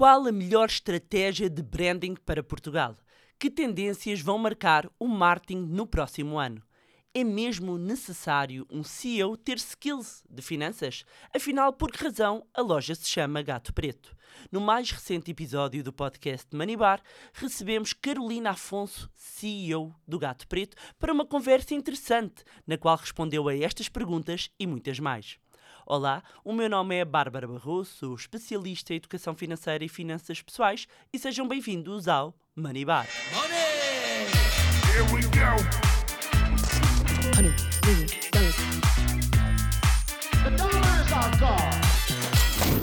[0.00, 2.96] Qual a melhor estratégia de branding para Portugal?
[3.38, 6.62] Que tendências vão marcar o marketing no próximo ano?
[7.12, 11.04] É mesmo necessário um CEO ter skills de finanças?
[11.36, 14.16] Afinal, por que razão a loja se chama Gato Preto?
[14.50, 17.02] No mais recente episódio do podcast Manibar,
[17.34, 23.54] recebemos Carolina Afonso, CEO do Gato Preto, para uma conversa interessante, na qual respondeu a
[23.54, 25.38] estas perguntas e muitas mais.
[25.92, 31.18] Olá, o meu nome é Bárbara Barroso, especialista em educação financeira e finanças pessoais e
[31.18, 33.08] sejam bem-vindos ao Money Bar.
[33.34, 33.58] Money!
[34.86, 35.99] Here we go.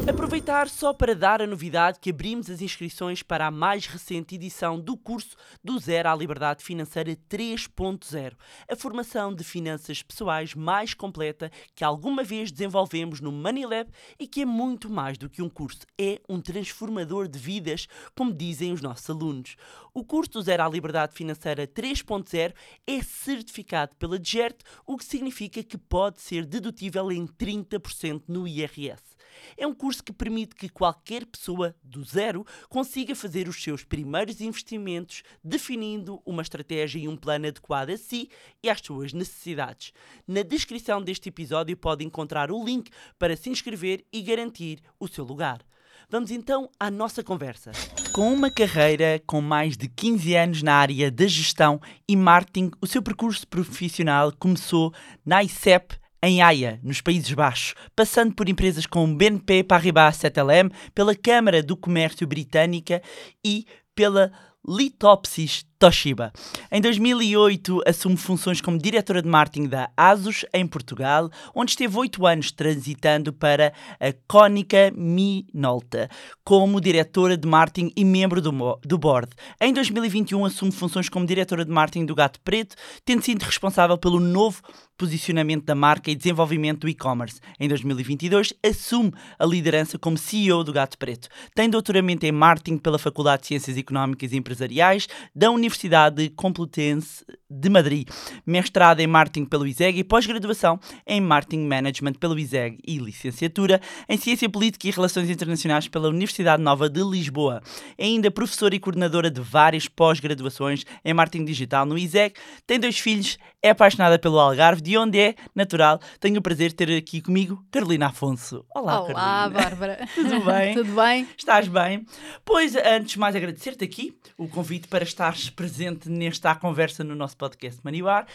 [0.10, 4.80] Aproveitar só para dar a novidade que abrimos as inscrições para a mais recente edição
[4.80, 8.34] do curso do Zero à Liberdade Financeira 3.0,
[8.72, 14.26] a formação de finanças pessoais mais completa que alguma vez desenvolvemos no Money Lab e
[14.26, 18.72] que é muito mais do que um curso, é um transformador de vidas, como dizem
[18.72, 19.58] os nossos alunos.
[19.94, 22.54] O curso do Zero à Liberdade Financeira 3.0
[22.88, 29.17] é certificado pela DGERT, o que significa que pode ser dedutível em 30% no IRS.
[29.58, 34.42] É um curso que permite que qualquer pessoa do zero consiga fazer os seus primeiros
[34.42, 38.30] investimentos, definindo uma estratégia e um plano adequado a si
[38.62, 39.92] e às suas necessidades.
[40.28, 45.24] Na descrição deste episódio pode encontrar o link para se inscrever e garantir o seu
[45.24, 45.66] lugar.
[46.10, 47.72] Vamos então à nossa conversa.
[48.14, 52.88] Com uma carreira com mais de 15 anos na área da gestão e marketing, o
[52.88, 54.94] seu percurso profissional começou
[55.26, 55.96] na ICEP
[56.28, 61.78] em Haia, nos Países Baixos, passando por empresas como BNP Paribas CTLM, pela Câmara do
[61.78, 63.02] Comércio Britânica
[63.44, 64.32] e pela
[64.68, 66.32] Litopsis Toshiba.
[66.72, 72.26] Em 2008 assume funções como diretora de marketing da ASUS em Portugal, onde esteve oito
[72.26, 76.10] anos transitando para a Cónica Minolta
[76.44, 79.30] como diretora de marketing e membro do, do board.
[79.62, 84.20] Em 2021 assume funções como diretora de marketing do Gato Preto, tendo sido responsável pelo
[84.20, 84.62] novo
[84.98, 87.40] posicionamento da marca e desenvolvimento do e-commerce.
[87.60, 91.30] Em 2022 assume a liderança como CEO do Gato Preto.
[91.54, 97.26] Tem doutoramento em marketing pela Faculdade de Ciências Económicas e Empresariais da Universidade Universidade Complutense
[97.50, 98.08] de Madrid,
[98.46, 104.18] mestrado em Marketing pelo ISEG e pós-graduação em Marketing Management pelo ISEG e licenciatura em
[104.18, 107.62] Ciência Política e Relações Internacionais pela Universidade Nova de Lisboa.
[107.98, 112.34] É ainda professora e coordenadora de várias pós-graduações em Marketing Digital no ISEG,
[112.66, 116.00] tem dois filhos, é apaixonada pelo Algarve, de onde é natural.
[116.20, 118.66] Tenho o prazer de ter aqui comigo Carolina Afonso.
[118.74, 119.50] Olá, Olá Carolina.
[119.50, 120.08] Bárbara.
[120.16, 120.74] Tudo bem?
[120.76, 121.28] Tudo bem?
[121.38, 122.06] Estás bem?
[122.46, 127.36] Pois, antes de mais agradecer-te aqui o convite para estares presente nesta conversa no nosso
[127.36, 128.28] podcast Manibar.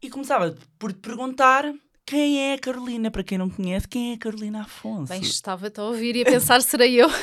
[0.00, 1.74] E começava por te perguntar
[2.06, 3.10] quem é a Carolina?
[3.10, 5.12] Para quem não conhece, quem é a Carolina Afonso?
[5.12, 7.08] Bem, estava-te a ouvir e a pensar, serei eu.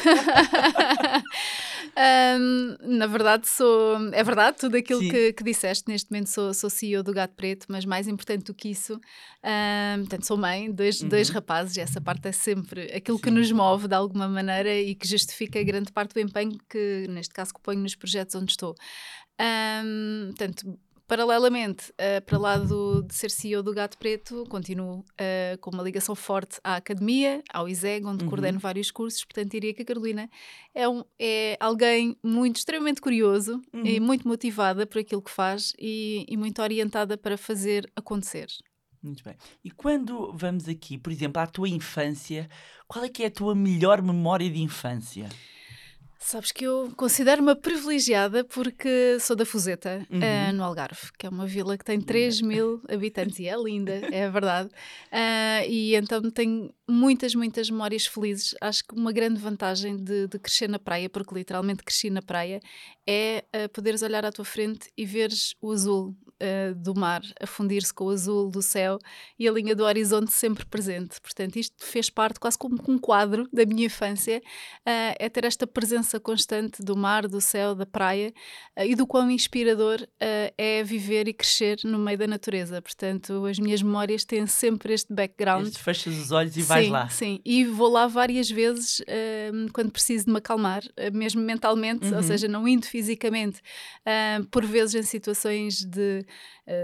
[2.40, 3.98] um, na verdade, sou.
[4.14, 5.88] É verdade, tudo aquilo que, que, disseste.
[5.88, 10.00] Neste momento sou, sou CEO do Gato Preto, mas mais importante do que isso, um,
[10.00, 11.10] portanto, sou mãe, dois, uhum.
[11.10, 13.24] dois rapazes, e essa parte é sempre aquilo Sim.
[13.24, 17.34] que nos move de alguma maneira e que justifica grande parte do empenho que, neste
[17.34, 18.76] caso, que ponho nos projetos onde estou.
[19.40, 20.80] Um, portanto,
[21.10, 25.82] Paralelamente, uh, para lá do, de ser CEO do Gato Preto, continuo uh, com uma
[25.82, 28.30] ligação forte à academia, ao ISEG, onde uhum.
[28.30, 29.26] coordeno vários cursos.
[29.26, 30.30] Portanto, diria que a Carolina
[30.72, 33.84] é, um, é alguém muito, extremamente curioso uhum.
[33.84, 38.46] e muito motivada por aquilo que faz e, e muito orientada para fazer acontecer.
[39.02, 39.34] Muito bem.
[39.64, 42.48] E quando vamos aqui, por exemplo, à tua infância,
[42.88, 45.28] qual é que é a tua melhor memória de infância?
[46.22, 50.20] Sabes que eu considero-me privilegiada porque sou da Fuseta, uhum.
[50.20, 53.94] uh, no Algarve, que é uma vila que tem 3 mil habitantes e é linda,
[53.94, 54.68] é verdade.
[54.68, 58.54] Uh, e então tenho muitas, muitas memórias felizes.
[58.60, 62.60] Acho que uma grande vantagem de, de crescer na praia, porque literalmente cresci na praia,
[63.08, 67.48] é uh, poderes olhar à tua frente e veres o azul uh, do mar a
[67.48, 69.00] fundir-se com o azul do céu
[69.38, 71.20] e a linha do horizonte sempre presente.
[71.22, 75.66] Portanto, isto fez parte quase como um quadro da minha infância, uh, é ter esta
[75.66, 78.34] presença constante do mar, do céu, da praia
[78.78, 80.06] uh, e do quão inspirador
[80.58, 82.82] é viver e crescer no meio da natureza.
[82.82, 85.68] Portanto, as minhas memórias têm sempre este background.
[85.68, 87.10] Este fechas os olhos e vais sim, lá.
[87.10, 89.02] Sim, e vou lá várias vezes
[89.74, 92.18] quando preciso de me acalmar, mesmo mentalmente, uhum.
[92.18, 93.62] ou seja, não indo fisicamente,
[94.52, 96.26] por vezes em situações de eh,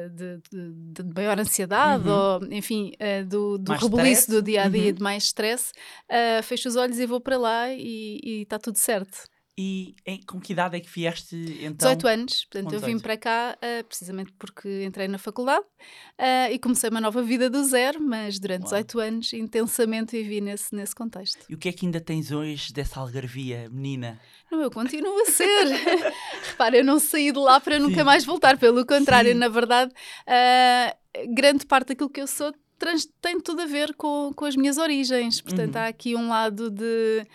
[0.09, 2.15] de, de, de, maior ansiedade uhum.
[2.15, 4.93] ou, enfim, uh, do, do rebuliço do dia a dia, uhum.
[4.93, 5.71] de mais stress,
[6.09, 9.27] uh, fecho os olhos e vou para lá e está tudo certo.
[9.57, 11.95] E em, com que idade é que vieste então?
[11.95, 16.59] 18 anos, portanto eu vim para cá uh, precisamente porque entrei na faculdade uh, e
[16.59, 18.83] comecei uma nova vida do zero, mas durante Uau.
[18.83, 21.45] 18 anos intensamente vivi nesse, nesse contexto.
[21.49, 24.19] E o que é que ainda tens hoje dessa algarvia, menina?
[24.51, 25.67] Não, eu continuo a ser.
[26.51, 28.03] Repara, eu não saí de lá para nunca Sim.
[28.03, 29.39] mais voltar, pelo contrário, Sim.
[29.39, 34.33] na verdade, uh, grande parte daquilo que eu sou trans, tem tudo a ver com,
[34.35, 35.39] com as minhas origens.
[35.39, 35.81] Portanto, uhum.
[35.81, 37.25] há aqui um lado de.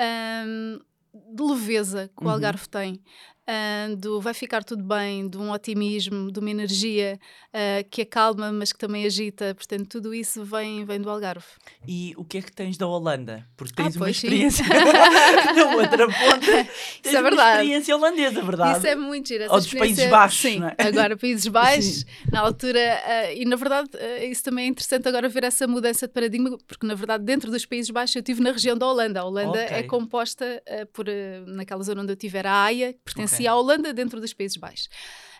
[0.00, 0.80] Um,
[1.26, 2.32] de leveza que o uhum.
[2.32, 3.02] Algarve tem
[3.48, 7.18] uh, do vai ficar tudo bem, de um otimismo, de uma energia
[7.48, 9.54] uh, que acalma, mas que também agita.
[9.54, 11.46] Portanto, tudo isso vem, vem do Algarve.
[11.86, 13.46] E o que é que tens da Holanda?
[13.56, 16.46] Porque tens ah, uma experiência na outra ponta.
[16.46, 16.68] Tens
[17.04, 17.40] isso é verdade.
[17.40, 18.78] uma experiência holandesa, verdade?
[18.78, 19.44] Isso é muito giro.
[19.50, 20.38] Ou dos Países Baixos.
[20.38, 20.86] Sim, é?
[20.86, 22.78] agora Países Baixos, na altura.
[22.78, 23.88] Uh, e na verdade,
[24.30, 27.64] isso também é interessante agora ver essa mudança de paradigma, porque na verdade, dentro dos
[27.64, 29.20] Países Baixos, eu estive na região da Holanda.
[29.20, 29.78] A Holanda okay.
[29.78, 30.62] é composta
[30.92, 31.06] por,
[31.46, 33.46] naquela zona onde eu tive, era a Haia, que pertencia okay.
[33.48, 34.88] à Holanda dentro dos Países Baixos.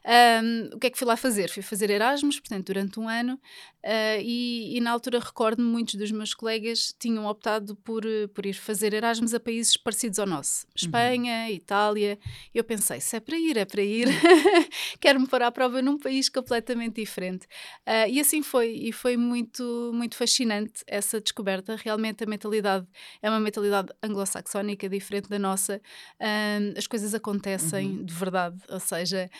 [0.05, 1.51] Um, o que é que fui lá fazer?
[1.51, 6.11] Fui fazer Erasmus, portanto, durante um ano, uh, e, e, na altura recordo-me muitos dos
[6.11, 8.03] meus colegas tinham optado por,
[8.35, 10.73] por ir fazer Erasmus a países parecidos ao nosso, uhum.
[10.77, 11.55] Espanha, uhum.
[11.55, 12.19] Itália.
[12.55, 14.09] Eu pensei, se é para ir, é para ir,
[15.01, 17.47] quero-me pôr à prova num país completamente diferente.
[17.87, 21.77] Uh, e assim foi, e foi muito, muito fascinante essa descoberta.
[21.77, 22.87] Realmente a mentalidade
[23.21, 25.81] é uma mentalidade anglo-saxónica, diferente da nossa.
[26.21, 28.05] Uh, as coisas acontecem uhum.
[28.05, 29.31] de verdade, ou seja,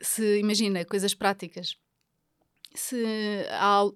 [0.00, 1.78] se imagina coisas práticas
[2.74, 2.96] se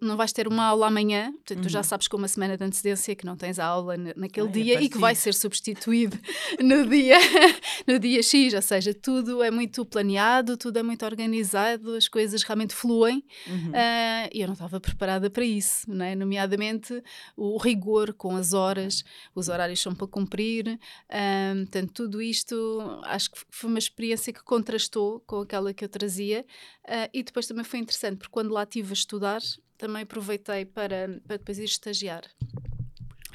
[0.00, 1.62] não vais ter uma aula amanhã, portanto, uhum.
[1.64, 1.84] tu já uhum.
[1.84, 4.82] sabes com uma semana de antecedência que não tens a aula naquele Ai, dia é
[4.82, 6.16] e que vai ser substituído
[6.62, 7.16] no dia,
[7.86, 12.44] no dia X, ou seja, tudo é muito planeado, tudo é muito organizado, as coisas
[12.44, 13.70] realmente fluem uhum.
[13.70, 16.14] uh, e eu não estava preparada para isso, né?
[16.14, 17.02] nomeadamente
[17.36, 19.02] o rigor com as horas,
[19.34, 20.78] os horários são para cumprir,
[21.10, 25.88] uh, portanto, tudo isto acho que foi uma experiência que contrastou com aquela que eu
[25.88, 26.46] trazia
[26.84, 29.40] uh, e depois também foi interessante, porque quando lá estive a estudar,
[29.76, 32.22] também aproveitei para, para depois ir estagiar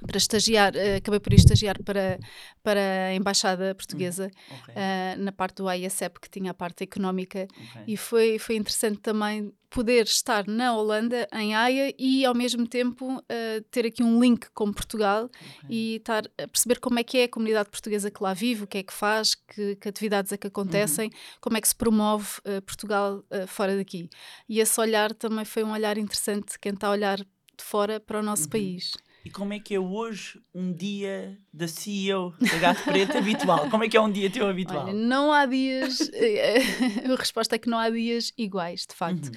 [0.06, 2.20] para estagiar, uh, acabei por ir estagiar para,
[2.62, 4.76] para a Embaixada Portuguesa, hum, okay.
[4.76, 7.84] uh, na parte do ISEP, que tinha a parte económica, okay.
[7.88, 13.18] e foi, foi interessante também poder estar na Holanda, em Haia, e ao mesmo tempo
[13.18, 15.70] uh, ter aqui um link com Portugal okay.
[15.70, 18.68] e estar a perceber como é que é a comunidade portuguesa que lá vive, o
[18.68, 21.38] que é que faz, que, que atividades é que acontecem, uhum.
[21.42, 22.28] como é que se promove
[22.68, 24.08] Portugal fora daqui.
[24.48, 28.20] E esse olhar também foi um olhar interessante, quem está a olhar de fora para
[28.20, 28.50] o nosso uhum.
[28.50, 28.94] país.
[29.26, 33.70] E como é que é hoje um dia da CEO da Gato Preto habitual?
[33.70, 34.88] Como é que é um dia teu habitual?
[34.88, 36.10] Olha, não há dias.
[36.14, 36.60] Eh,
[37.10, 39.28] a resposta é que não há dias iguais, de facto.
[39.28, 39.32] Uhum.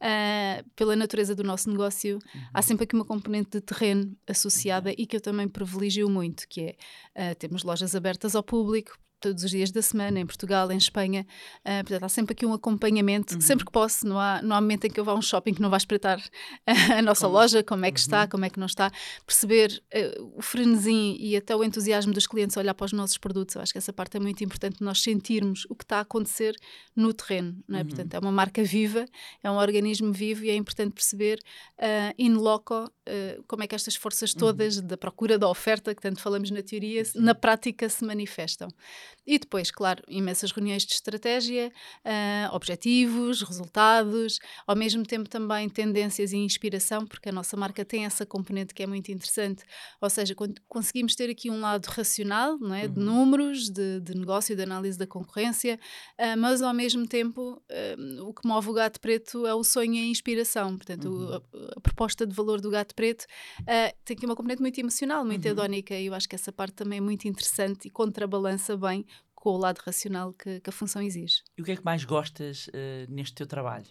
[0.00, 2.40] Uh, pela natureza do nosso negócio, uhum.
[2.54, 4.96] há sempre aqui uma componente de terreno associada uhum.
[4.96, 6.76] e que eu também privilegio muito, que
[7.16, 10.76] é uh, temos lojas abertas ao público, todos os dias da semana, em Portugal, em
[10.76, 11.24] Espanha.
[11.60, 13.40] Uh, portanto, há sempre aqui um acompanhamento, uhum.
[13.40, 14.06] sempre que posso.
[14.06, 15.76] Não há, não há momento em que eu vá a um shopping que não vá
[15.76, 16.20] espreitar
[16.66, 17.38] a nossa como?
[17.38, 18.02] loja, como é que uhum.
[18.02, 18.90] está, como é que não está.
[19.24, 23.16] Perceber uh, o frenesim e até o entusiasmo dos clientes a olhar para os nossos
[23.16, 23.54] produtos.
[23.54, 26.56] Eu acho que essa parte é muito importante, nós sentirmos o que está a acontecer
[26.94, 27.56] no terreno.
[27.68, 27.82] Não é?
[27.82, 27.88] Uhum.
[27.88, 29.06] Portanto, é uma marca viva,
[29.42, 31.38] é um organismo vivo e é importante perceber
[31.78, 32.90] uh, in loco
[33.48, 34.38] como é que estas forças uhum.
[34.38, 38.68] todas da procura da oferta, que tanto falamos na teoria, na prática se manifestam.
[39.26, 41.72] E depois, claro, imensas reuniões de estratégia,
[42.04, 48.04] uh, objetivos, resultados, ao mesmo tempo também tendências e inspiração, porque a nossa marca tem
[48.04, 49.64] essa componente que é muito interessante.
[50.00, 50.34] Ou seja,
[50.68, 52.88] conseguimos ter aqui um lado racional, não é?
[52.88, 53.04] de uhum.
[53.04, 55.78] números, de, de, negócio, de análise da concorrência,
[56.18, 59.94] uh, mas ao mesmo tempo uh, o que move o gato preto é o sonho
[59.94, 60.76] e a inspiração.
[60.76, 61.28] Portanto, uhum.
[61.28, 63.26] o, a, a, proposta de valor do gato preto
[64.04, 65.52] tem aqui uma componente muito emocional, muito uhum.
[65.52, 69.01] hedónica, e eu acho que essa parte também é muito interessante e contrabalança bem
[69.34, 71.42] com o lado racional que, que a função exige.
[71.56, 73.88] E o que é que mais gostas uh, neste teu trabalho?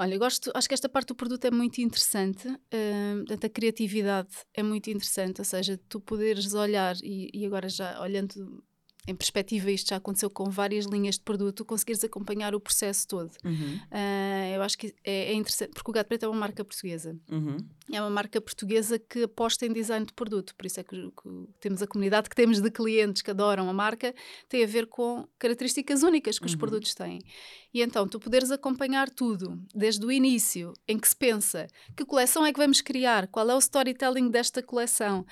[0.00, 4.32] Olha, gosto, acho que esta parte do produto é muito interessante, uh, portanto, a criatividade
[4.54, 8.62] é muito interessante, ou seja, tu poderes olhar, e, e agora já olhando
[9.08, 13.30] em perspectiva, isto já aconteceu com várias linhas de produto, conseguires acompanhar o processo todo.
[13.42, 13.80] Uhum.
[13.90, 17.18] Uh, eu acho que é, é, interessante, porque o Gato Preto é uma marca portuguesa.
[17.30, 17.56] Uhum.
[17.90, 21.48] É uma marca portuguesa que aposta em design de produto, por isso é que, que,
[21.58, 24.14] temos a comunidade que temos de clientes que adoram a marca,
[24.46, 26.58] tem a ver com características únicas que os uhum.
[26.58, 27.22] produtos têm.
[27.72, 32.44] E então, tu poderes acompanhar tudo, desde o início, em que se pensa que coleção
[32.44, 35.24] é que vamos criar, qual é o storytelling desta coleção,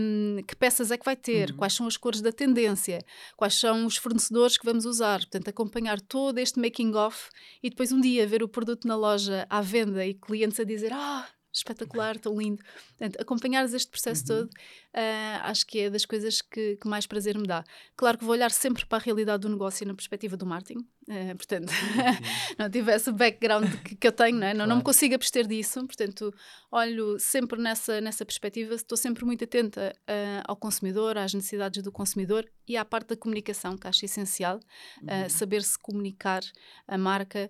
[0.00, 1.56] um, que peças é que vai ter, uhum.
[1.56, 2.93] quais são as cores da tendência,
[3.36, 5.20] quais são os fornecedores que vamos usar.
[5.20, 7.30] Portanto, acompanhar todo este making off
[7.62, 10.92] e depois um dia ver o produto na loja à venda e clientes a dizer:
[10.92, 12.62] Ah, espetacular, tão lindo.
[12.88, 14.40] Portanto, acompanhares este processo uhum.
[14.40, 17.64] todo, uh, acho que é das coisas que, que, mais prazer me dá.
[17.96, 21.36] Claro que vou olhar sempre para a realidade do negócio na perspectiva do marketing, uh,
[21.36, 21.72] portanto,
[22.58, 24.54] não tivesse o background que, que eu tenho, não, é?
[24.54, 26.34] não, não, me consigo abster disso, portanto,
[26.72, 31.92] olho sempre nessa, nessa perspectiva, estou sempre muito atenta uh, ao consumidor, às necessidades do
[31.92, 34.58] consumidor e à parte da comunicação, que acho essencial,
[35.02, 35.28] uhum.
[35.28, 36.42] saber-se comunicar
[36.88, 37.46] a marca,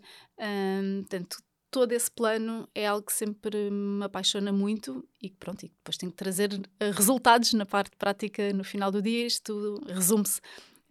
[1.01, 1.39] portanto,
[1.75, 6.13] todo esse plano é algo que sempre me apaixona muito e pronto, e depois tenho
[6.13, 9.27] que trazer eh, resultados na parte prática no final do dia.
[9.27, 10.41] Isto resume-se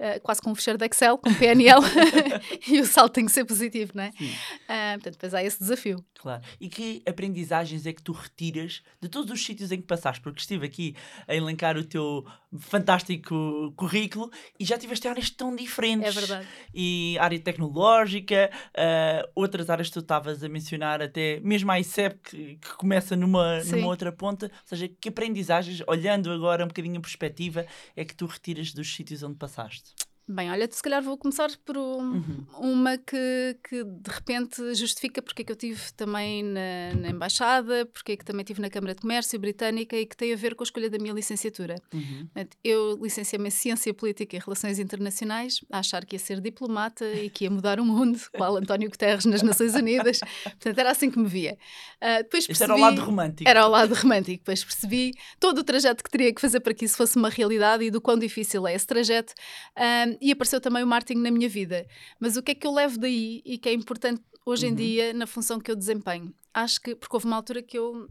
[0.04, 1.80] Uh, quase com um fecheiro de Excel, com PNL,
[2.68, 4.10] e o salto tem que ser positivo, não é?
[4.10, 6.04] Uh, portanto, depois há esse desafio.
[6.20, 6.44] Claro.
[6.60, 10.22] E que aprendizagens é que tu retiras de todos os sítios em que passaste?
[10.22, 10.96] Porque estive aqui
[11.26, 12.26] a elencar o teu
[12.60, 14.30] fantástico currículo
[14.60, 16.08] e já tiveste áreas tão diferentes.
[16.08, 16.48] É verdade.
[16.74, 22.20] E área tecnológica, uh, outras áreas que tu estavas a mencionar, até mesmo a ICEP,
[22.24, 24.48] que, que começa numa, numa outra ponta.
[24.48, 28.94] Ou seja, que aprendizagens, olhando agora um bocadinho a perspectiva, é que tu retiras dos
[28.94, 29.93] sítios onde passaste?
[30.26, 32.46] Bem, olha, se calhar vou começar por um, uhum.
[32.58, 37.86] uma que, que de repente justifica porque é que eu tive também na, na, Embaixada,
[37.88, 40.56] porque é que também tive na Câmara de Comércio Britânica e que tem a ver
[40.56, 41.76] com a escolha da minha licenciatura.
[41.94, 42.30] Uhum.
[42.64, 47.30] Eu licenciei-me em Ciência Política e Relações Internacionais, a achar que ia ser diplomata e
[47.30, 50.22] que ia mudar o mundo, qual António Guterres nas Nações Unidas.
[50.44, 51.58] Portanto, era assim que me via.
[52.02, 53.50] Uh, depois percebi, era o lado romântico.
[53.50, 54.38] Era o lado romântico.
[54.38, 57.84] Depois percebi todo o trajeto que teria que fazer para que isso fosse uma realidade
[57.84, 59.34] e do quão difícil é esse trajeto.
[59.78, 61.88] Uh, e apareceu também o marketing na minha vida.
[62.20, 64.76] Mas o que é que eu levo daí e que é importante hoje em uhum.
[64.76, 66.34] dia na função que eu desempenho?
[66.54, 68.08] Acho que, porque houve uma altura que eu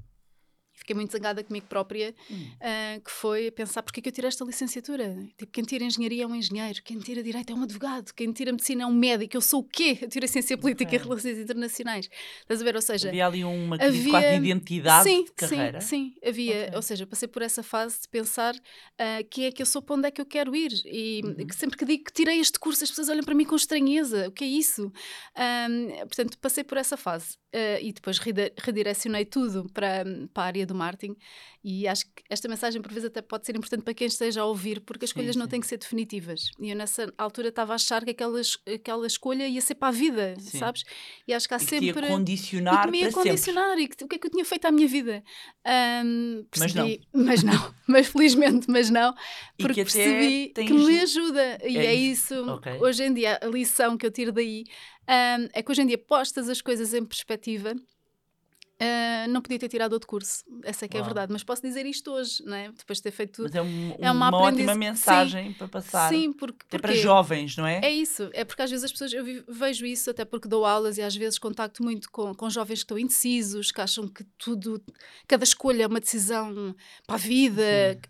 [0.83, 2.35] fiquei muito zangada comigo própria, hum.
[2.37, 5.17] uh, que foi pensar porque é que eu tirei esta licenciatura?
[5.39, 8.53] Tipo, quem tira engenharia é um engenheiro, quem tira direito é um advogado, quem tira
[8.53, 9.99] medicina é um médico, eu sou o quê?
[10.03, 12.09] Eu tirei ciência política e relações internacionais.
[12.41, 12.77] Estás a ver?
[12.77, 14.41] Ou seja, havia ali uma havia...
[14.41, 15.81] de identidade sim, de carreira.
[15.81, 16.65] Sim, sim, havia.
[16.65, 16.77] Okay.
[16.77, 19.97] Ou seja, passei por essa fase de pensar uh, que é que eu sou, para
[19.97, 20.73] onde é que eu quero ir.
[20.85, 21.47] E uhum.
[21.47, 24.29] que sempre que digo que tirei este curso, as pessoas olham para mim com estranheza.
[24.29, 24.93] O que é isso?
[25.37, 27.37] Um, portanto, passei por essa fase.
[27.55, 31.17] Uh, e depois redirecionei tudo para, para a área do marketing
[31.65, 34.45] e acho que esta mensagem por vezes até pode ser importante para quem esteja a
[34.45, 37.73] ouvir porque as escolhas sim, não têm que ser definitivas e eu nessa altura estava
[37.73, 38.41] a achar que aquela,
[38.75, 40.59] aquela escolha ia ser para a vida, sim.
[40.59, 40.85] sabes?
[41.27, 41.93] E acho que há e sempre...
[41.93, 43.85] Que ia condicionar e que me ia condicionar sempre.
[43.85, 45.23] e que, o que é que eu tinha feito à minha vida
[46.05, 49.15] um, percebi, mas não mas não, mas felizmente mas não
[49.59, 50.67] porque percebi tens...
[50.67, 52.79] que me ajuda e é, é isso, okay.
[52.81, 54.65] hoje em dia a lição que eu tiro daí
[55.09, 57.75] um, é que hoje em dia postas as coisas em perspectiva
[58.83, 61.03] Uh, não podia ter tirado outro curso, essa é que Uau.
[61.03, 62.69] é a verdade, mas posso dizer isto hoje, não é?
[62.73, 63.45] depois de ter feito.
[63.45, 66.09] Mas é, um, é uma, uma ótima mensagem sim, para passar.
[66.09, 67.81] Sim, porque, até para jovens, não é?
[67.81, 70.99] É isso, é porque às vezes as pessoas, eu vejo isso até porque dou aulas
[70.99, 74.83] e às vezes contacto muito com, com jovens que estão indecisos, que acham que tudo,
[75.29, 76.75] cada escolha é uma decisão
[77.07, 77.63] para a vida,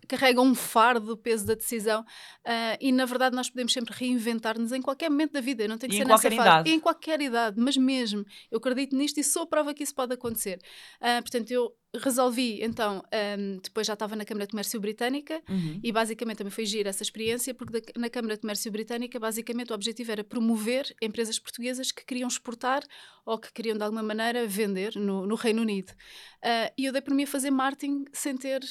[0.07, 4.71] carregam um fardo, o peso da decisão, uh, e na verdade nós podemos sempre reinventar-nos
[4.71, 6.69] em qualquer momento da vida, não tem que e ser nessa fase, idade.
[6.71, 10.13] em qualquer idade, mas mesmo, eu acredito nisto e sou a prova que isso pode
[10.13, 10.59] acontecer.
[11.01, 13.03] Uh, portanto, eu resolvi, então,
[13.37, 15.79] um, depois já estava na Câmara de Comércio Britânica uhum.
[15.83, 19.75] e basicamente também foi giro essa experiência, porque na Câmara de Comércio Britânica, basicamente, o
[19.75, 22.83] objetivo era promover empresas portuguesas que queriam exportar
[23.25, 25.91] ou que queriam, de alguma maneira, vender no, no Reino Unido.
[25.91, 28.61] Uh, e eu dei por mim a fazer marketing sem ter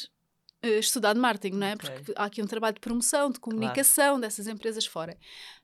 [0.62, 1.74] estudado marketing, não é?
[1.74, 1.90] Okay.
[1.90, 4.20] Porque há aqui um trabalho de promoção, de comunicação claro.
[4.20, 5.18] dessas empresas fora.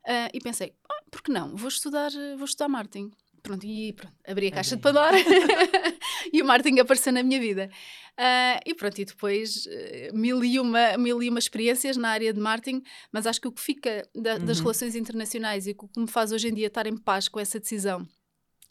[0.04, 1.54] Uh, e pensei, ah, por que não?
[1.56, 3.11] Vou estudar, vou estudar marketing.
[3.49, 5.17] Pronto, e pronto, abri a caixa de Pandora
[6.31, 7.71] e o marketing apareceu na minha vida.
[8.12, 12.31] Uh, e pronto, e depois uh, mil, e uma, mil e uma experiências na área
[12.31, 14.45] de marketing, mas acho que o que fica da, uhum.
[14.45, 17.40] das relações internacionais e o que me faz hoje em dia estar em paz com
[17.40, 18.07] essa decisão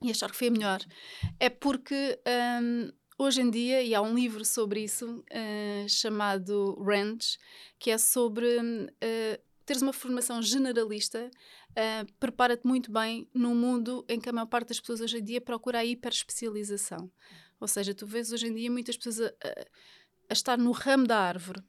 [0.04, 0.80] e achar que foi a melhor
[1.40, 2.20] é porque
[2.62, 7.40] um, hoje em dia, e há um livro sobre isso uh, chamado Ranch,
[7.80, 8.48] que é sobre
[9.66, 11.32] teres uma formação generalista
[11.78, 15.24] uh, prepara-te muito bem num mundo em que a maior parte das pessoas hoje em
[15.24, 17.12] dia procura a hiperespecialização.
[17.60, 19.66] Ou seja, tu vês hoje em dia muitas pessoas a, a,
[20.30, 21.62] a estar no ramo da árvore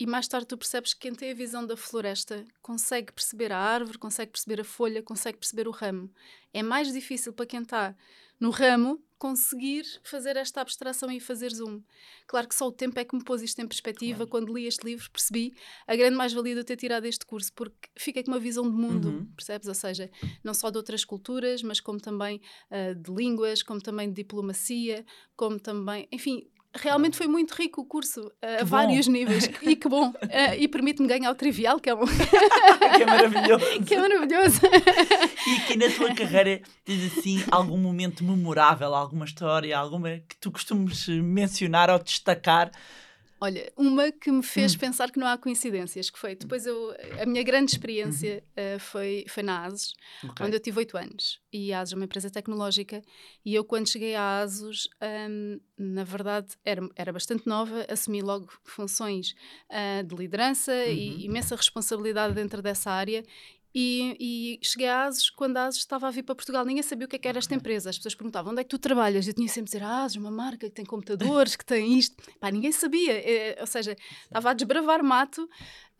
[0.00, 3.58] e mais tarde tu percebes que quem tem a visão da floresta consegue perceber a
[3.58, 6.10] árvore, consegue perceber a folha, consegue perceber o ramo.
[6.54, 7.94] É mais difícil para quem está
[8.40, 11.82] no ramo conseguir fazer esta abstração e fazer zoom.
[12.26, 14.26] Claro que só o tempo é que me pôs isto em perspectiva.
[14.26, 14.30] Claro.
[14.30, 15.52] Quando li este livro, percebi
[15.86, 18.74] a grande mais-valia de eu ter tirado este curso, porque fica com uma visão de
[18.74, 19.26] mundo, uhum.
[19.36, 19.68] percebes?
[19.68, 20.10] Ou seja,
[20.42, 25.04] não só de outras culturas, mas como também uh, de línguas, como também de diplomacia,
[25.36, 29.48] como também, enfim, realmente foi muito rico o curso, a vários níveis.
[29.62, 30.08] E que bom.
[30.08, 32.00] Uh, e permite-me ganhar o trivial, que é, um...
[32.06, 33.64] que é maravilhoso.
[33.86, 34.60] que é maravilhoso.
[35.46, 40.50] e que na tua carreira tens assim algum momento memorável, alguma história, alguma que tu
[40.50, 42.70] costumes mencionar ou destacar
[43.42, 44.78] Olha, uma que me fez hum.
[44.78, 49.24] pensar que não há coincidências, que foi depois eu, a minha grande experiência uh, foi,
[49.28, 50.46] foi na ASUS, okay.
[50.46, 51.40] onde eu tive oito anos.
[51.50, 53.00] E a ASUS é uma empresa tecnológica
[53.42, 54.88] e eu quando cheguei à ASUS,
[55.30, 59.34] um, na verdade, era, era bastante nova, assumi logo funções
[59.70, 60.92] uh, de liderança uhum.
[60.92, 63.24] e imensa responsabilidade dentro dessa área
[63.74, 64.16] e,
[64.60, 66.64] e, cheguei a ASUS quando a ASUS estava a vir para Portugal.
[66.64, 67.90] Ninguém sabia o que, é que era esta empresa.
[67.90, 69.26] As pessoas perguntavam onde é que tu trabalhas.
[69.26, 72.16] Eu tinha sempre a dizer ah, ASUS, uma marca que tem computadores, que tem isto.
[72.40, 73.12] Pá, ninguém sabia.
[73.12, 75.48] É, ou seja, estava a desbravar mato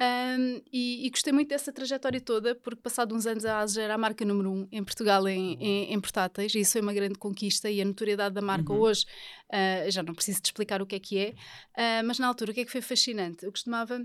[0.00, 3.95] um, e, e, gostei muito dessa trajetória toda, porque passado uns anos a ASUS era
[3.95, 7.19] a marca número um em Portugal em, em, em portáteis e isso foi uma grande
[7.19, 7.71] conquista.
[7.71, 8.81] E a notoriedade da marca uhum.
[8.81, 9.05] hoje,
[9.53, 12.50] uh, já não preciso te explicar o que é que é, uh, mas na altura
[12.50, 13.45] o que é que foi fascinante?
[13.45, 14.03] Eu costumava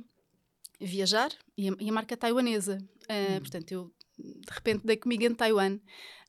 [0.79, 2.77] viajar e a, e a marca taiwanesa.
[3.03, 3.39] Uh, hum.
[3.39, 5.79] Portanto, eu de repente dei comigo em Taiwan.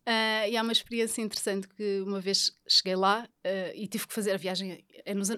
[0.08, 4.14] Uh, e há uma experiência interessante que uma vez cheguei lá uh, e tive que
[4.14, 4.84] fazer a viagem.
[5.04, 5.28] É nos,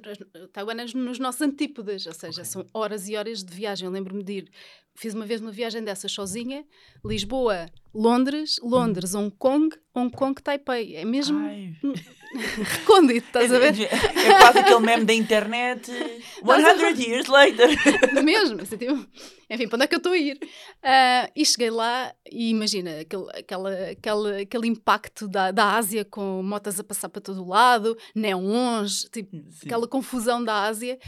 [0.53, 2.45] Taiwan é nos nossos antípodas, ou seja, okay.
[2.45, 3.87] são horas e horas de viagem.
[3.87, 4.51] Eu lembro-me de ir
[4.99, 6.65] fiz uma vez uma viagem dessas sozinha,
[7.05, 10.97] Lisboa, Londres, Londres, Hong Kong, Hong Kong, Taipei.
[10.97, 11.39] É mesmo
[12.35, 13.81] recôndito, estás a ver?
[13.81, 17.69] É, é quase aquele meme da internet 100 years later.
[18.23, 19.07] mesmo, assim, tipo,
[19.49, 20.37] enfim, para onde é que eu estou a ir?
[20.37, 26.43] Uh, e cheguei lá e imagina aquele, aquela, aquele, aquele impacto da, da Ásia com
[26.43, 30.99] motas a passar para todo o lado, neons, tipo, aquela confusão da Ásia.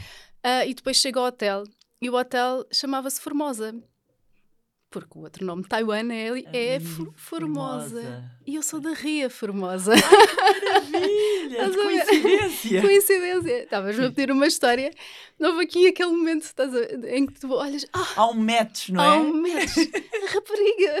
[0.43, 1.63] Uh, e depois chego ao hotel
[2.01, 3.75] e o hotel chamava-se Formosa.
[4.89, 8.01] Porque o outro nome de Taiwan é, é For Formosa.
[8.01, 8.31] Formosa.
[8.45, 9.93] E eu sou da Ria Formosa.
[9.93, 11.71] Ai, maravilha!
[11.71, 12.81] coincidência!
[12.83, 13.63] coincidência.
[13.63, 14.91] Estavas-me a pedir uma história.
[15.39, 17.85] Houve aqui aquele momento estás a, em que tu olhas.
[17.93, 19.07] Ah, há um match, não é?
[19.07, 19.77] Há um match.
[20.33, 20.95] Rapariga.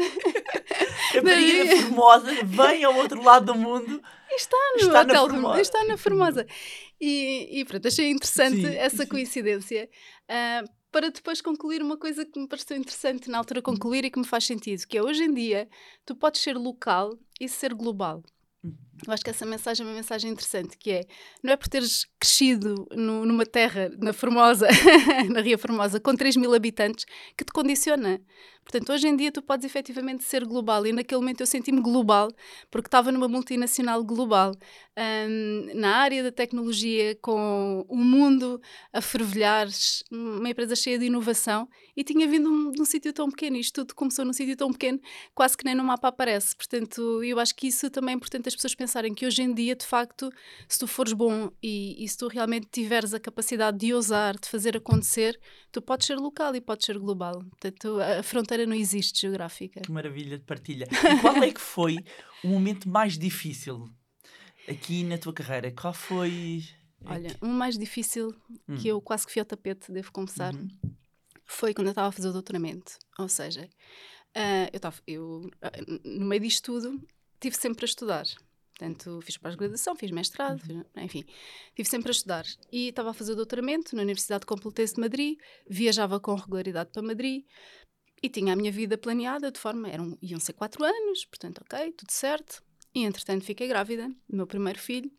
[1.13, 4.01] Rapariga Formosa vem ao outro lado do mundo.
[4.33, 5.61] Está no está hotel, na Formosa.
[5.61, 6.47] está na Formosa.
[7.01, 9.89] E, e pronto, achei interessante sim, essa coincidência.
[10.29, 14.19] Uh, para depois concluir uma coisa que me pareceu interessante na altura concluir e que
[14.19, 15.69] me faz sentido, que é hoje em dia
[16.05, 18.23] tu podes ser local e ser global.
[18.63, 18.75] Uhum.
[19.07, 21.05] Eu acho que essa mensagem é uma mensagem interessante, que é,
[21.41, 24.67] não é por teres crescido no, numa terra, na Formosa,
[25.31, 27.05] na Ria Formosa, com 3 mil habitantes,
[27.35, 28.21] que te condiciona.
[28.63, 32.29] Portanto, hoje em dia tu podes efetivamente ser global e naquele momento eu senti-me global
[32.69, 34.53] porque estava numa multinacional global,
[34.97, 38.61] um, na área da tecnologia, com o mundo
[38.93, 39.67] a fervilhar,
[40.11, 43.57] uma empresa cheia de inovação e tinha vindo de um sítio tão pequeno.
[43.57, 44.99] Isto tudo começou num sítio tão pequeno,
[45.33, 46.55] quase que nem no mapa aparece.
[46.55, 49.75] Portanto, eu acho que isso também é importante as pessoas pensarem que hoje em dia,
[49.75, 50.29] de facto,
[50.67, 54.47] se tu fores bom e, e se tu realmente tiveres a capacidade de ousar, de
[54.47, 55.39] fazer acontecer,
[55.71, 57.43] tu podes ser local e podes ser global.
[57.43, 59.81] Portanto, a fronteira não existe geográfica.
[59.81, 60.87] Que maravilha de partilha.
[60.91, 61.97] E qual é que foi
[62.43, 63.89] o momento mais difícil
[64.67, 65.71] aqui na tua carreira?
[65.71, 66.63] Qual foi.
[67.05, 68.35] Olha, um mais difícil
[68.67, 68.75] hum.
[68.75, 70.69] que eu quase que fui ao tapete, devo confessar, uhum.
[71.45, 72.99] foi quando eu estava a fazer o doutoramento.
[73.17, 73.67] Ou seja,
[74.37, 77.03] uh, eu estava, eu, uh, no meio disto tudo,
[77.39, 78.25] tive sempre a estudar.
[78.81, 80.83] Portanto, fiz pós-graduação, fiz mestrado, uhum.
[80.95, 81.23] fiz, enfim,
[81.69, 82.45] estive sempre a estudar.
[82.71, 85.37] E estava a fazer doutoramento na Universidade Complutense de Madrid,
[85.69, 87.45] viajava com regularidade para Madrid,
[88.23, 89.87] e tinha a minha vida planeada de forma.
[89.87, 92.63] Eram, iam ser quatro anos, portanto, ok, tudo certo.
[92.95, 95.11] E entretanto fiquei grávida do meu primeiro filho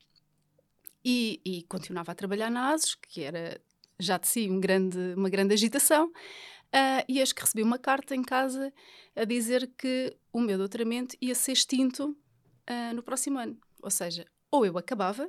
[1.04, 3.60] e, e continuava a trabalhar na ASUS, que era
[3.96, 6.08] já de si um grande, uma grande agitação.
[6.08, 8.72] Uh, e acho que recebi uma carta em casa
[9.14, 12.16] a dizer que o meu doutoramento ia ser extinto
[12.72, 13.58] uh, no próximo ano.
[13.82, 15.28] Ou seja, ou eu acabava,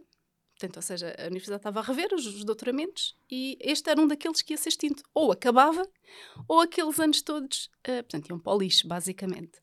[0.54, 4.08] Portanto, ou seja, a universidade estava a rever os, os, doutoramentos e este era um
[4.08, 5.04] daqueles que ia ser extinto.
[5.14, 5.84] Ou acabava,
[6.48, 9.58] ou aqueles anos todos, uh, portanto, iam para o lixo, basicamente.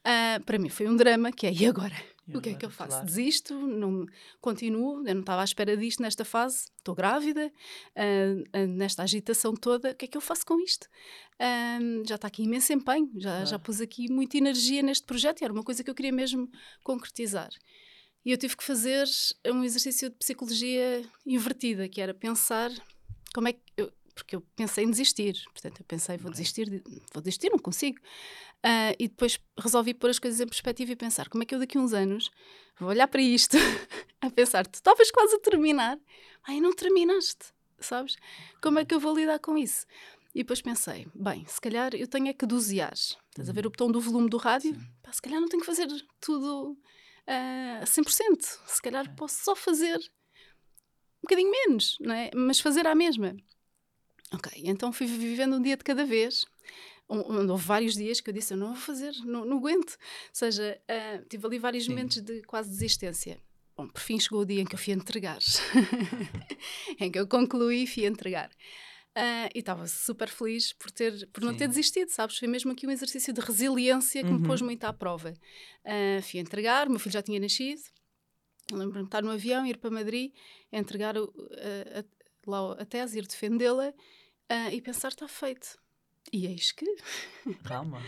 [0.00, 1.96] Uh, para mim foi um drama, que é, e agora?
[2.34, 3.04] E o que é que eu faço?
[3.04, 3.54] Desisto?
[3.54, 4.06] Não,
[4.40, 5.06] continuo?
[5.06, 6.66] Eu não estava à espera disto nesta fase.
[6.76, 7.52] Estou grávida,
[7.96, 9.90] uh, nesta agitação toda.
[9.90, 10.88] O que é que eu faço com isto?
[12.06, 13.46] já está aqui imenso empenho, já, claro.
[13.46, 16.50] já pus aqui muita energia neste projeto e era uma coisa que eu queria mesmo
[16.84, 17.48] concretizar.
[18.24, 19.08] E eu tive que fazer
[19.46, 22.70] um exercício de psicologia invertida, que era pensar
[23.32, 23.60] como é que.
[23.76, 27.98] Eu, porque eu pensei em desistir, portanto, eu pensei, vou desistir, vou desistir, não consigo.
[28.64, 31.58] Uh, e depois resolvi pôr as coisas em perspectiva e pensar como é que eu
[31.58, 32.30] daqui a uns anos
[32.78, 33.56] vou olhar para isto,
[34.20, 35.98] a pensar, tu estavas quase a terminar,
[36.46, 38.16] ai, não terminaste, sabes?
[38.62, 39.86] Como é que eu vou lidar com isso?
[40.34, 42.92] E depois pensei, bem, se calhar eu tenho é que dosear.
[42.92, 44.74] Estás a ver o botão do volume do rádio?
[45.02, 45.88] Pá, se calhar não tenho que fazer
[46.20, 48.40] tudo uh, 100%.
[48.66, 49.98] Se calhar posso só fazer
[51.18, 52.30] um bocadinho menos, não é?
[52.34, 53.36] Mas fazer a mesma.
[54.32, 56.46] Ok, então fui vivendo um dia de cada vez.
[57.08, 59.92] Um, houve vários dias que eu disse: Eu não vou fazer, não, não aguento.
[59.92, 59.98] Ou
[60.32, 61.90] seja, uh, tive ali vários Sim.
[61.90, 63.40] momentos de quase desistência.
[63.76, 65.38] Bom, por fim chegou o dia em que eu fui entregar.
[67.00, 68.50] em que eu concluí e fui entregar.
[69.16, 72.38] Uh, e estava super feliz por, ter, por não ter desistido, sabes?
[72.38, 74.38] Foi mesmo aqui um exercício de resiliência que uhum.
[74.38, 75.34] me pôs muito à prova.
[75.84, 77.82] Uh, fui entregar, meu filho já tinha nascido.
[78.70, 80.32] Lembro-me de estar no avião, ir para Madrid,
[80.72, 82.04] entregar o, a, a,
[82.46, 83.92] lá a tese, ir defendê-la
[84.50, 85.78] uh, e pensar: está feito.
[86.32, 86.84] E eis que.
[87.64, 88.00] Calma,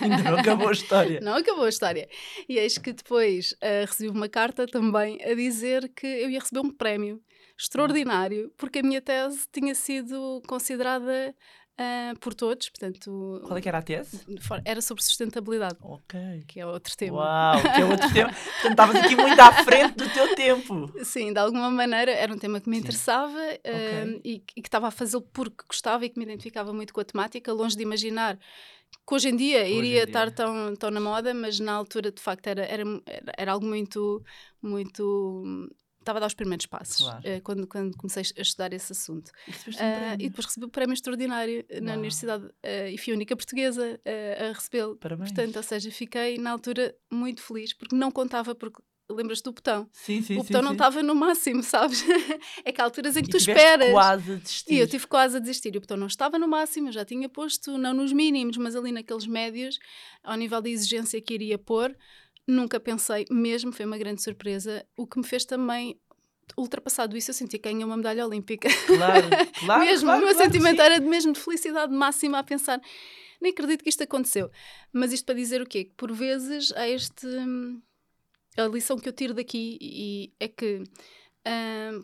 [0.00, 1.20] ainda não acabou a história.
[1.20, 2.08] Não acabou a história.
[2.48, 6.60] E eis que depois uh, recebi uma carta também a dizer que eu ia receber
[6.60, 7.22] um prémio
[7.58, 11.34] extraordinário, porque a minha tese tinha sido considerada
[11.80, 13.40] Uh, por todos, portanto...
[13.46, 14.20] Qual é que era a tese?
[14.66, 15.78] Era sobre sustentabilidade.
[15.80, 16.44] Ok.
[16.46, 17.16] Que é outro tema.
[17.16, 18.30] Uau, que é outro tema.
[18.30, 20.92] Portanto, estavas aqui muito à frente do teu tempo.
[21.02, 22.82] Sim, de alguma maneira era um tema que me Sim.
[22.82, 26.92] interessava uh, e, e, que estava a fazê-lo porque gostava e que me identificava muito
[26.92, 28.38] com a temática, longe de imaginar
[29.06, 30.04] que hoje em dia hoje iria em dia.
[30.04, 32.84] estar tão, tão na moda, mas na altura, de facto, era, era,
[33.38, 34.22] era algo muito,
[34.60, 37.20] muito estava a dar os primeiros passos claro.
[37.20, 39.30] uh, quando, quando comecei a estudar esse assunto.
[39.46, 41.82] E, uh, e depois recebi o prémio extraordinário Uau.
[41.82, 44.00] na universidade uh, e fui a única portuguesa
[44.48, 44.96] a recebê-lo.
[44.96, 49.88] Portanto, ou seja, fiquei na altura muito feliz porque não contava porque lembras do botão?
[49.92, 52.04] Sim, sim, o botão sim, não estava no máximo, sabes?
[52.64, 53.90] é que há alturas em que e tu esperas.
[53.90, 54.72] quase a desistir.
[54.72, 55.76] E eu tive quase a desistir.
[55.76, 58.92] O botão não estava no máximo, eu já tinha posto, não nos mínimos, mas ali
[58.92, 59.78] naqueles médios,
[60.22, 61.94] ao nível de exigência que iria pôr.
[62.50, 65.96] Nunca pensei, mesmo, foi uma grande surpresa, o que me fez também
[66.58, 68.68] ultrapassado isso, eu senti que ganhei uma medalha olímpica.
[68.86, 69.28] Claro,
[69.60, 69.84] claro.
[69.84, 72.80] mesmo, claro, o meu claro, sentimento era de mesmo de felicidade máxima a pensar,
[73.40, 74.50] nem acredito que isto aconteceu.
[74.92, 75.84] Mas isto para dizer o quê?
[75.84, 77.26] Que por vezes há este.
[78.56, 80.82] A lição que eu tiro daqui e é que.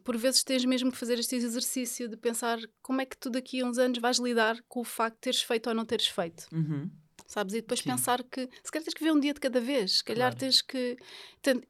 [0.05, 3.61] por vezes tens mesmo que fazer este exercício de pensar como é que tu daqui
[3.61, 6.47] a uns anos vais lidar com o facto de teres feito ou não teres feito.
[6.53, 6.89] Uhum
[7.27, 7.55] sabes?
[7.55, 7.91] E depois Sim.
[7.91, 10.37] pensar que se calhar tens que ver um dia de cada vez, se calhar claro.
[10.37, 10.97] tens que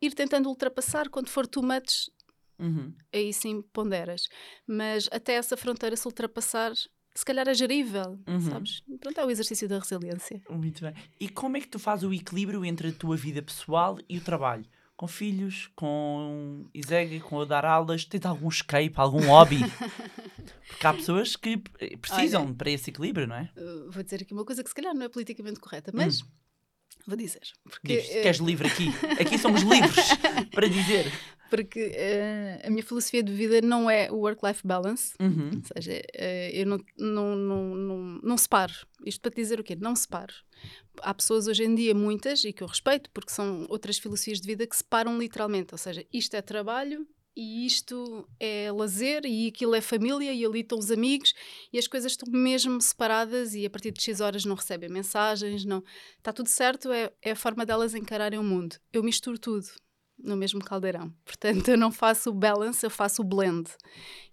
[0.01, 2.11] ir tentando ultrapassar quando for too much,
[2.59, 2.95] Uhum.
[3.13, 4.29] Aí sim ponderas.
[4.67, 8.41] Mas até essa fronteira se ultrapassar, se calhar é gerível, uhum.
[8.41, 8.83] sabes?
[9.01, 10.43] Pronto, é o exercício da resiliência.
[10.49, 10.95] Muito bem.
[11.21, 14.21] E como é que tu fazes o equilíbrio entre a tua vida pessoal e o
[14.21, 14.65] trabalho?
[14.97, 19.59] Com filhos, com Isega, com dar aulas, tens algum escape, algum hobby?
[20.69, 21.59] Porque há pessoas que
[22.01, 23.51] precisam Olha, para esse equilíbrio, não é?
[23.91, 26.27] Vou dizer aqui uma coisa que se calhar não é politicamente correta, mas hum.
[27.07, 27.43] vou dizer.
[27.63, 28.89] Porque, Diz, queres livre aqui?
[29.21, 30.09] Aqui somos livres
[30.51, 31.13] para dizer.
[31.51, 35.51] Porque uh, a minha filosofia de vida não é o work-life balance, uhum.
[35.55, 38.75] ou seja, uh, eu não, não, não, não, não separo.
[39.05, 39.77] Isto para te dizer o quê?
[39.77, 40.35] Não separo.
[41.01, 44.47] Há pessoas hoje em dia, muitas, e que eu respeito, porque são outras filosofias de
[44.47, 45.75] vida que separam literalmente.
[45.75, 47.07] Ou seja, isto é trabalho
[47.37, 51.35] e isto é lazer e aquilo é família e ali estão os amigos
[51.71, 55.65] e as coisas estão mesmo separadas e a partir de X horas não recebem mensagens,
[55.65, 55.85] não.
[56.17, 58.77] Está tudo certo, é, é a forma delas encararem o mundo.
[58.91, 59.67] Eu misturo tudo
[60.19, 61.13] no mesmo caldeirão.
[61.25, 63.71] Portanto, eu não faço o balance, eu faço o blend.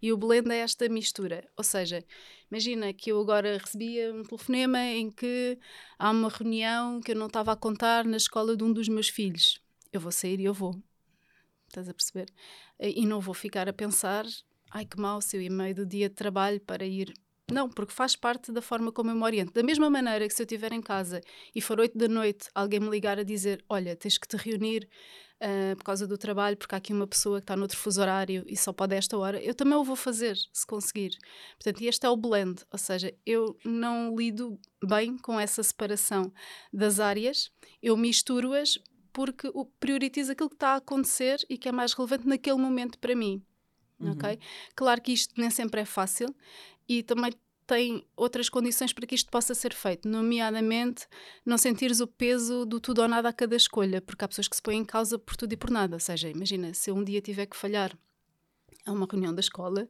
[0.02, 1.48] E o blend é esta mistura.
[1.58, 2.04] Ou seja,
[2.52, 5.58] imagina que eu agora recebia um telefonema em que
[5.98, 9.10] há uma reunião que eu não estava a contar na escola de um dos meus
[9.10, 9.62] filhos.
[9.92, 10.82] Eu vou sair e eu vou.
[11.68, 12.28] Estás a perceber?
[12.80, 14.26] E não vou ficar a pensar,
[14.70, 17.14] ai que mal se eu ia meio do dia de trabalho para ir
[17.52, 19.54] não, porque faz parte da forma como eu me oriento.
[19.54, 21.22] Da mesma maneira que se eu estiver em casa
[21.54, 24.88] e for oito da noite, alguém me ligar a dizer: Olha, tens que te reunir
[25.44, 28.44] uh, por causa do trabalho, porque há aqui uma pessoa que está noutro fuso horário
[28.48, 31.18] e só pode a esta hora, eu também o vou fazer, se conseguir.
[31.58, 36.32] Portanto, este é o blend, ou seja, eu não lido bem com essa separação
[36.72, 37.52] das áreas,
[37.82, 38.80] eu misturo-as
[39.12, 43.16] porque prioritizo aquilo que está a acontecer e que é mais relevante naquele momento para
[43.16, 43.44] mim.
[44.00, 44.12] Uhum.
[44.12, 44.40] Ok?
[44.76, 46.36] Claro que isto nem sempre é fácil
[46.88, 47.32] e também
[47.66, 51.08] tem outras condições para que isto possa ser feito, nomeadamente
[51.46, 54.56] não sentires o peso do tudo ou nada a cada escolha, porque há pessoas que
[54.56, 55.96] se põem em causa por tudo e por nada.
[55.96, 57.98] Ou seja, imagina, se eu um dia tiver que falhar
[58.86, 59.88] a uma reunião da escola,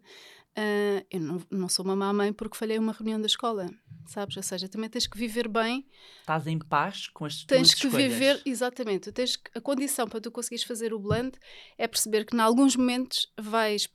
[0.57, 3.69] uh, eu não, não sou uma má mãe porque falhei a uma reunião da escola,
[4.05, 4.37] sabes?
[4.37, 5.87] Ou seja, também tens que viver bem.
[6.19, 9.11] Estás em paz com as tuas Tens que viver, exatamente.
[9.11, 11.37] Tens que, a condição para tu conseguires fazer o blend
[11.77, 13.87] é perceber que, em alguns momentos, vais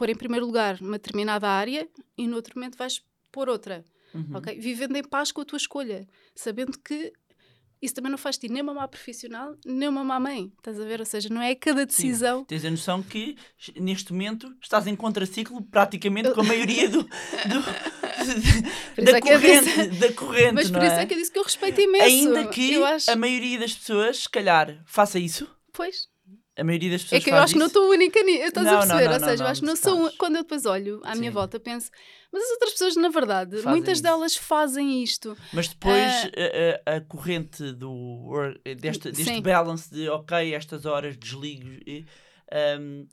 [0.00, 1.86] pôr em primeiro lugar uma determinada área
[2.16, 3.84] e no outro momento vais pôr outra.
[4.14, 4.36] Uhum.
[4.36, 4.58] Okay?
[4.58, 7.12] Vivendo em paz com a tua escolha, sabendo que
[7.82, 10.50] isso também não faz de ti nem uma má profissional, nem uma má mãe.
[10.56, 11.00] Estás a ver?
[11.00, 12.38] Ou seja, não é cada decisão.
[12.38, 12.44] Sim.
[12.46, 13.36] Tens a noção que
[13.76, 17.10] neste momento estás em contraciclo praticamente com a maioria do, do
[19.04, 20.00] da, é corrente, disse...
[20.00, 20.54] da corrente.
[20.54, 21.02] Mas por isso é?
[21.02, 22.06] é que eu disse que eu respeito imenso.
[22.06, 23.10] Ainda que acho...
[23.10, 25.46] a maioria das pessoas, se calhar, faça isso.
[25.74, 26.08] Pois.
[26.58, 28.74] A maioria das pessoas É que eu acho que não estou única nisso, estás Não,
[28.74, 29.04] a perceber?
[29.06, 30.12] não, Ou não, seja, eu acho que não sou.
[30.18, 31.34] Quando eu depois olho à minha Sim.
[31.34, 31.90] volta, penso,
[32.32, 34.02] mas as outras pessoas, na verdade, Fazem muitas isso.
[34.02, 35.36] delas fazem isto.
[35.52, 36.12] Mas depois
[36.84, 36.90] Ah.
[36.90, 38.32] a, a- corrente do
[38.78, 39.42] deste, deste Sim.
[39.42, 41.68] balance de ok, estas horas desligo.
[41.86, 42.04] e,
[42.52, 43.06] ahm,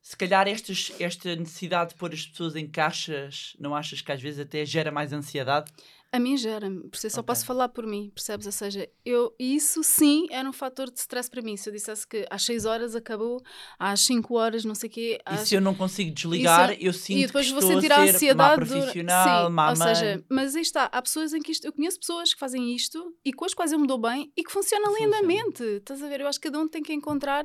[0.00, 4.20] se calhar estas, esta necessidade de pôr as pessoas em caixas, não achas que às
[4.22, 5.70] vezes até gera mais ansiedade?
[6.10, 8.46] A mim gera-me, por isso eu só posso falar por mim, percebes?
[8.46, 11.54] Ou seja, eu, e isso sim era um fator de stress para mim.
[11.58, 13.42] Se eu dissesse que às 6 horas acabou,
[13.78, 15.40] às 5 horas, não sei o quê, E às...
[15.48, 17.96] se eu não consigo desligar, Isso- eu sinto e depois que vou estou sentir a
[18.02, 19.94] a ser ansiedade má profissional, Sim, má ou mãe.
[19.94, 23.14] seja, mas aí está, há pessoas em que isto, eu conheço pessoas que fazem isto
[23.22, 25.16] e com as quais eu me dou bem e que funcionam Funciona.
[25.20, 25.62] lindamente.
[25.62, 26.22] Estás a ver?
[26.22, 27.44] Eu acho que cada um tem que encontrar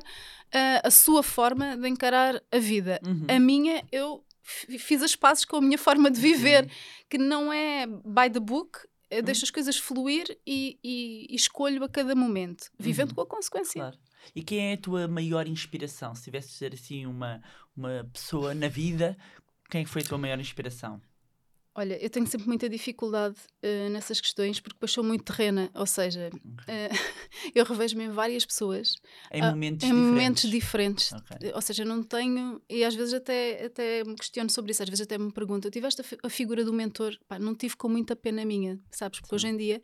[0.54, 2.98] ah, a sua forma de encarar a vida.
[3.06, 3.26] Uhum.
[3.28, 6.70] A minha, eu fiz as pazes com a minha forma de viver, Sim.
[7.10, 8.78] que não é by the book.
[9.10, 9.24] Eu Uhum.
[9.24, 13.14] deixo as coisas fluir e, e- e escolho a cada momento, vivendo Uhum.
[13.16, 13.80] com a consequência.
[13.80, 13.98] Claro.
[14.34, 16.14] E quem é a tua maior inspiração?
[16.14, 17.42] Se tivesse de ser assim uma,
[17.76, 19.16] uma pessoa na vida,
[19.70, 21.00] quem é foi a tua maior inspiração?
[21.76, 25.86] Olha, eu tenho sempre muita dificuldade eh, nessas questões porque depois sou muito terrena, ou
[25.86, 26.30] seja,
[26.68, 26.88] eh,
[27.54, 28.94] eu revejo-me em várias pessoas
[29.32, 30.10] Em Ah, momentos em diferentes.
[30.12, 31.12] momentos diferentes.
[31.12, 31.52] Ok.
[31.52, 35.02] Ou seja, não tenho, e às vezes até, até me questiono sobre isso, às vezes
[35.04, 37.18] até me pergunto, tiveste a, fi- a figura do mentor?
[37.26, 39.18] Pá, não tive com muita pena minha, sabes?
[39.20, 39.82] Porque hoje em dia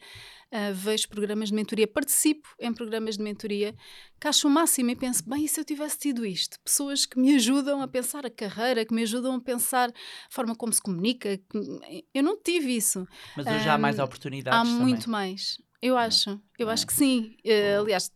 [0.52, 3.74] ah, vejo programas de mentoria, participo em programas de mentoria,
[4.24, 6.58] acho o máximo e penso, bem, e se eu tivesse tido isto?
[6.64, 9.92] Pessoas que me ajudam a pensar a carreira, que me ajudam a pensar a
[10.30, 11.36] forma como se comunica.
[11.38, 13.06] que- Eu não tive isso.
[13.36, 14.80] Mas hoje há mais oportunidades Há também.
[14.88, 15.56] muito mais.
[15.80, 16.30] Eu acho.
[16.58, 16.74] Eu Não é?
[16.74, 17.36] acho que sim.
[17.44, 17.80] Boa.
[17.80, 18.10] aliás,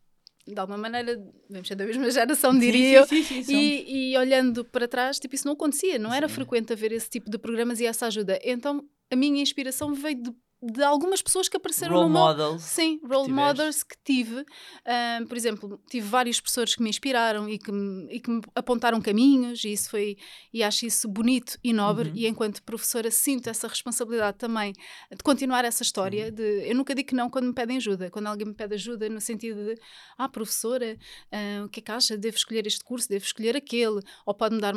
[0.47, 1.17] de alguma maneira,
[1.49, 3.07] devemos ser da mesma geração, diria eu.
[3.07, 3.61] sim, sim, sim, somos.
[3.63, 7.31] E, e olhando para trás, tipo, isso não acontecia, não era frequente haver esse tipo
[7.31, 8.39] de programas e essa ajuda.
[8.45, 10.31] Então, a minha inspiração veio de,
[10.73, 12.63] de algumas pessoas que apareceram Role no models.
[12.63, 14.45] Sim, role models que tive.
[14.87, 18.41] Ahm, por exemplo, tive vários professores que me inspiraram e que me, e que me
[18.55, 20.17] apontaram caminhos, e isso foi,
[20.53, 22.11] e acho isso bonito e nobre.
[22.11, 22.17] Uhum.
[22.17, 24.73] E enquanto professora, sinto essa responsabilidade também
[25.11, 26.31] de continuar essa história.
[26.33, 28.11] De, eu nunca digo que não quando me pedem ajuda.
[28.11, 29.81] Quando alguém me pede ajuda, no sentido de,
[30.17, 30.97] ah, professora,
[31.31, 32.17] ah, o que é que acha?
[32.17, 34.75] Devo escolher este curso, devo escolher aquele, ou pode-me dar,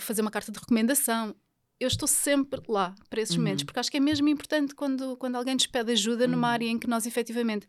[0.00, 1.34] fazer uma carta de recomendação
[1.80, 3.42] eu estou sempre lá para esses Uhum.
[3.42, 6.52] momentos, porque acho que é mesmo importante quando, quando alguém nos pede ajuda numa Uhum.
[6.52, 7.66] área em que nós efetivamente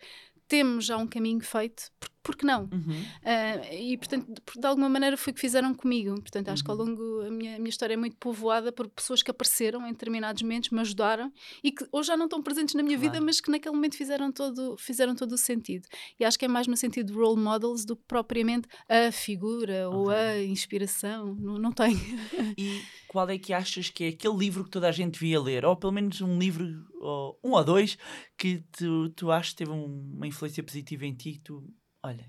[0.48, 2.64] temos já um caminho feito, por, por que não?
[2.72, 3.04] Uhum.
[3.24, 6.14] Ah, e portanto, de, de alguma maneira foi o que fizeram comigo.
[6.22, 6.86] Portanto, acho que ao Uhum.
[6.86, 10.42] longo a minha, a minha história é muito povoada por pessoas que apareceram em determinados
[10.42, 11.32] momentos, me ajudaram
[11.64, 13.26] e que hoje já não estão presentes na minha vida, Claro.
[13.26, 15.88] mas que naquele momento fizeram todo, fizeram todo o sentido.
[16.20, 19.90] E acho que é mais no sentido de role models do que propriamente a figura
[19.90, 21.36] ou a inspiração.
[21.36, 21.96] Não, não tem.
[22.58, 25.66] E qual é que achas que é aquele livro que toda a gente devia ler?
[25.66, 26.66] Ou pelo menos um livro,
[27.00, 27.98] ou um ou dois,
[28.38, 31.40] que tu, tu achas que teve um- uma influência positiva em ti?
[31.44, 31.64] Tu,
[32.04, 32.26] olha,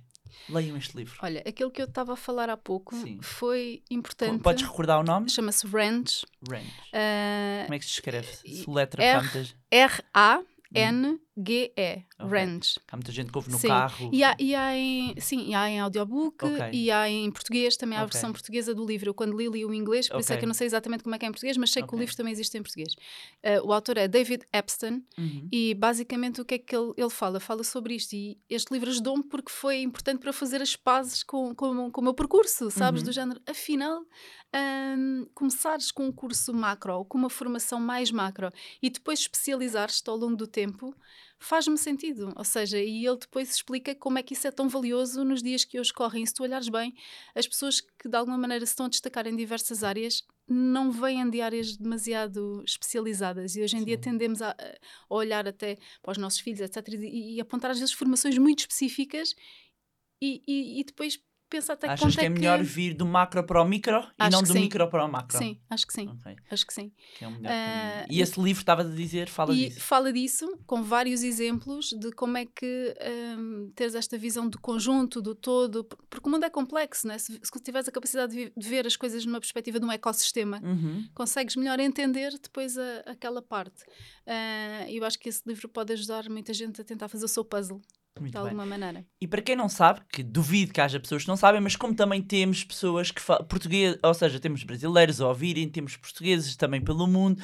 [0.49, 1.19] leiam este livro.
[1.23, 3.21] Olha, aquilo que eu estava a falar há pouco Sim.
[3.23, 4.43] foi importante.
[4.43, 5.29] Podes recordar o nome?
[5.31, 6.25] Chama-se Ranch.
[6.49, 6.73] Range.
[6.93, 8.29] ah, Como é que se escreve?
[8.33, 9.29] Se letra R-
[11.35, 12.77] para muitas.
[12.77, 12.83] R-A-N-G-E.
[12.91, 13.69] Há muita gente que ouve no Sim.
[13.69, 14.11] carro.
[14.13, 16.71] E há, e há em, sim, e há em audiobook Ok.
[16.73, 19.11] e há em português, também há a versão portuguesa do livro.
[19.11, 21.15] Eu quando li, li o inglês, por isso é que eu não sei exatamente como
[21.15, 22.95] é que é em português, mas sei que o livro também existe em português.
[23.43, 25.49] Ah, o autor é David Epstein Uhum.
[25.51, 27.41] e basicamente o que é que ele, ele fala?
[27.41, 31.55] Fala sobre isto e este livro ajudou-me porque foi importante para fazer as pazes com,
[31.55, 33.01] com, com o meu percurso, sabes?
[33.01, 33.07] Uhum.
[33.07, 34.03] Do género, afinal,
[34.55, 38.51] hum, começares com um curso macro, com uma formação mais macro
[38.83, 40.95] e depois especializares-te ao longo do tempo,
[41.43, 42.33] faz-me sentido.
[42.37, 45.65] Ou seja, e ele depois explica como é que isso é tão valioso nos dias
[45.65, 46.23] que hoje correm.
[46.23, 46.95] E se tu olhares bem,
[47.35, 51.29] as pessoas que de alguma maneira se estão a destacar em diversas áreas não vêm
[51.31, 54.01] de áreas demasiado especializadas e hoje em dia Sim.
[54.03, 57.95] tendemos a, a olhar até para os nossos filhos, etc., e, e apontar às vezes
[57.95, 59.35] formações muito específicas
[60.21, 61.19] e, e- e depois
[61.57, 64.31] pensar até que Achas que é melhor vir do macro para o micro e Acho
[64.33, 64.61] não que do sim.
[64.63, 65.39] micro para o macro?
[65.39, 66.93] Sim, acho que sim, Ok, acho que sim.
[67.19, 68.07] que é Ah, caminho.
[68.11, 69.81] E esse livro, estavas a dizer, fala e disso.
[69.81, 72.95] fala disso com vários exemplos de como é que
[73.39, 77.15] hum, teres esta visão do conjunto, do todo, por- porque o mundo é complexo, não
[77.15, 77.19] é?
[77.19, 80.61] Se, se tiveres a capacidade de, de ver as coisas numa perspectiva de um ecossistema,
[80.65, 81.07] Uhum.
[81.15, 83.85] consegues melhor entender depois a- aquela parte.
[84.89, 87.45] E eu acho que esse livro pode ajudar muita gente a tentar fazer o seu
[87.45, 87.81] puzzle,
[88.21, 88.43] Muito de bem.
[88.49, 89.05] alguma maneira.
[89.21, 91.95] E para quem não sabe, que duvido que haja pessoas que não sabem, mas como
[91.95, 96.81] também temos pessoas que falam português, ou seja, temos brasileiros a ouvirem, temos portugueses também
[96.81, 97.43] pelo mundo.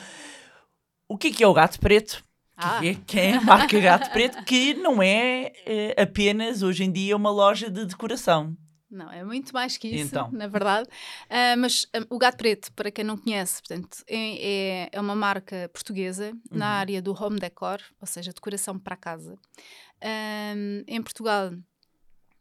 [1.08, 2.22] O que é que é o gato preto?
[2.56, 2.80] Ah.
[2.80, 6.90] Que é, que é a marca Gato Preto, que não é eh, apenas hoje em
[6.90, 8.56] dia uma loja de decoração.
[8.90, 10.28] Não, é muito mais que isso, Então.
[10.32, 10.88] na verdade.
[11.30, 15.14] Ah, mas ah, o Gato Preto, para quem não conhece, portanto, é, é- é uma
[15.14, 16.72] marca portuguesa na Uhum.
[16.80, 19.38] área do home decor, ou seja, decoração para casa.
[20.02, 21.52] Ahm, em Portugal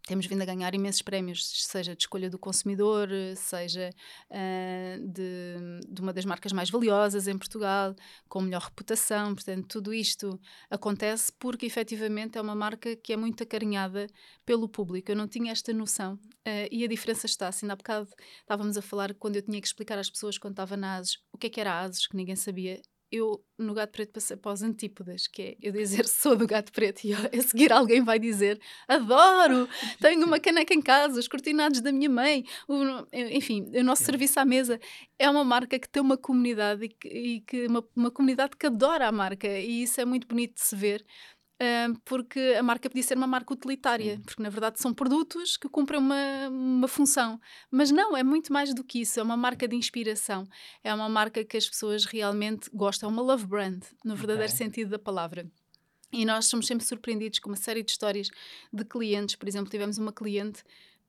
[0.08, 3.90] temos vindo a ganhar imensos prémios, seja de escolha do consumidor, seja
[4.32, 7.94] uh, de, de, uma das marcas mais valiosas em Portugal,
[8.30, 9.36] com melhor reputação.
[9.36, 10.40] Portanto, tudo isto
[10.70, 14.08] acontece porque efetivamente é uma marca que é muito acarinhada
[14.46, 15.12] pelo público.
[15.12, 17.50] Eu não tinha esta noção uh, e a diferença está.
[17.50, 18.08] Assim, há bocado
[18.40, 21.38] estávamos a falar quando eu tinha que explicar às pessoas quando estava na ASES o
[21.38, 24.52] que é que era a ASES, que ninguém sabia eu no gato preto passei para
[24.52, 28.20] os antípodas, que é eu dizer sou do gato preto e a seguir alguém vai
[28.20, 29.68] dizer adoro,
[30.00, 32.76] tenho uma caneca em casa, os cortinados da minha mãe, o,
[33.14, 34.80] enfim, o nosso serviço à mesa.
[35.20, 38.68] É uma marca que tem uma comunidade e que, e que uma, uma comunidade que
[38.68, 41.04] adora a marca e isso é muito bonito de se ver
[42.06, 46.00] porque a marca podia ser uma marca utilitária, porque na verdade são produtos que cumprem
[46.00, 47.40] uma, uma função.
[47.72, 50.48] Mas não, é muito mais do que isso, é uma marca de inspiração,
[50.84, 54.66] é uma marca que as pessoas realmente gostam, é uma love brand, no verdadeiro okay.
[54.66, 55.50] sentido da palavra.
[56.12, 58.30] E nós somos sempre surpreendidos com uma série de histórias
[58.72, 59.36] de clientes.
[59.36, 60.64] Por exemplo, tivemos uma cliente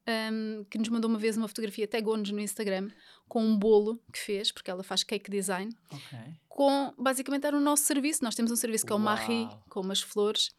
[0.08, 2.90] um, que nos mandou uma vez uma fotografia, tagou-nos no Instagram,
[3.28, 6.34] com um bolo que fez, porque ela faz cake design, okay.
[6.48, 8.24] com, basicamente era o nosso serviço.
[8.24, 10.50] Nós temos um serviço que é o Marie, com umas flores,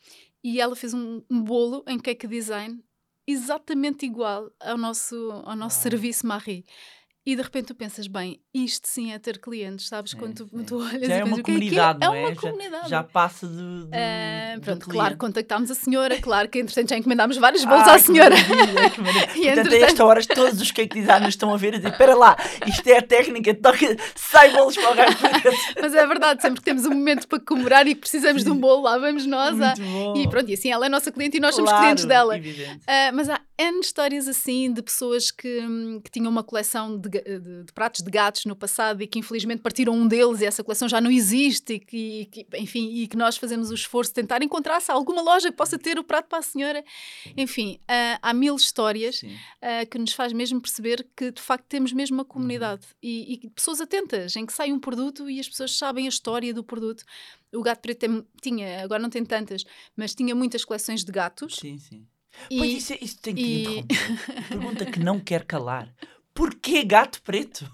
[0.43, 2.81] e ela fez um, um, bolo em cake design
[3.27, 6.65] exatamente igual ao nosso, ao nosso serviço Marie.
[7.25, 10.13] E de repente tu pensas, bem, isto sim é ter clientes, sabes?
[10.13, 12.07] Quando tu, tu olhas já é uma comunidade, que é?
[12.07, 12.21] não é?
[12.21, 12.25] é?
[12.25, 12.89] uma já, comunidade.
[12.89, 13.53] Já passa de.
[13.55, 17.87] de, uh, pronto, de claro, contactámos a senhora, claro que entretanto já encomendámos vários bolos
[17.87, 18.35] ah, à senhora.
[18.35, 19.29] Maravilha, que maravilha.
[19.35, 22.15] e Portanto, a esta hora todos os cake designers estão a ver e dizer: espera
[22.15, 25.17] lá, isto é a técnica, toca, sai bolos para o gajo.
[25.79, 28.57] Mas é verdade, sempre que temos um momento para comemorar e que precisamos de um
[28.57, 29.57] bolo, lá vamos nós.
[29.57, 29.85] Muito a...
[29.85, 30.15] bom.
[30.15, 32.37] E pronto, e assim ela é nossa cliente e nós claro, somos clientes dela.
[32.37, 35.59] Uh, mas há N histórias assim de pessoas que,
[36.01, 39.61] que tinham uma coleção de, de, de pratos de gatos no passado e que infelizmente
[39.61, 43.05] partiram um deles e essa coleção já não existe e que, e que enfim, e
[43.05, 45.99] que nós fazemos o esforço de tentar encontrar se há alguma loja que possa ter
[45.99, 46.81] o prato para a senhora.
[47.35, 51.91] Enfim, uh, há mil histórias uh, que nos faz mesmo perceber que de facto temos
[51.91, 52.97] mesmo uma comunidade uhum.
[53.03, 56.53] e, e, pessoas atentas em que sai um produto e as pessoas sabem a história
[56.53, 57.03] do produto.
[57.53, 59.65] O Gato Preto tem, tinha, agora não tem tantas,
[59.97, 61.57] mas tinha muitas coleções de gatos.
[61.57, 62.07] Sim, sim.
[62.49, 63.61] E, pois isso, é, isso tem que e...
[63.61, 64.47] interromper.
[64.49, 65.93] Pergunta que não quer calar.
[66.33, 67.69] Porquê gato preto?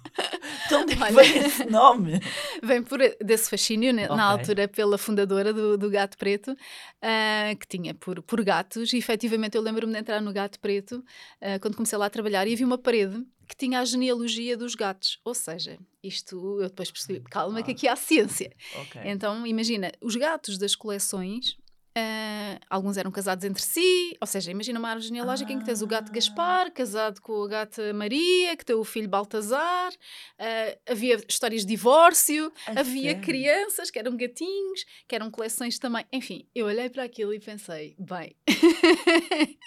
[0.67, 2.19] De onde é que vem esse nome?
[2.63, 4.15] Vem por desse fascínio, né, okay.
[4.15, 8.91] na altura, pela fundadora do, do Gato Preto, uh, que tinha por, por gatos.
[8.91, 12.47] E efetivamente eu lembro-me de entrar no Gato Preto uh, quando comecei lá a trabalhar
[12.47, 15.19] e havia uma parede que tinha a genealogia dos gatos.
[15.23, 17.63] Ou seja, isto eu depois percebi, calma, ah.
[17.63, 18.51] que aqui há ciência.
[18.81, 19.03] Okay.
[19.05, 21.55] Então, imagina, os gatos das coleções
[21.97, 25.53] Uh, alguns eram casados entre si, ou seja, imagina uma árvore genealógica ah.
[25.53, 29.07] em que tens o gato Gaspar, casado com a gata Maria, que tem o filho
[29.07, 36.05] Baltazar, uh, havia histórias de divórcio, havia crianças que eram gatinhos, que eram coleções também.
[36.11, 38.35] Enfim, eu olhei para aquilo e pensei, bem,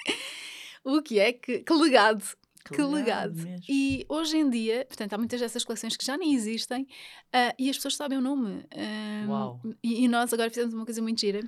[0.84, 2.22] o que é que, que legado
[2.62, 3.34] que, que legado.
[3.66, 7.70] E hoje em dia, portanto, há muitas dessas coleções que já nem existem uh, e
[7.70, 8.66] as pessoas sabem o nome.
[9.26, 9.62] Uau.
[9.82, 11.40] E, e, nós agora fizemos uma coisa muito gira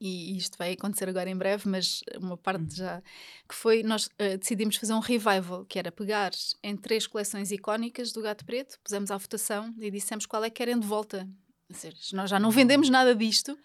[0.00, 2.70] e isto vai acontecer agora em breve, mas uma parte hum.
[2.70, 3.02] já
[3.48, 6.32] que foi nós uh, decidimos fazer um revival, que era pegar
[6.62, 10.56] em três coleções icónicas do Gato Preto, pusemos à votação e dissemos qual é que
[10.56, 11.28] querem de volta.
[11.70, 13.58] Seja, nós já não vendemos nada disto.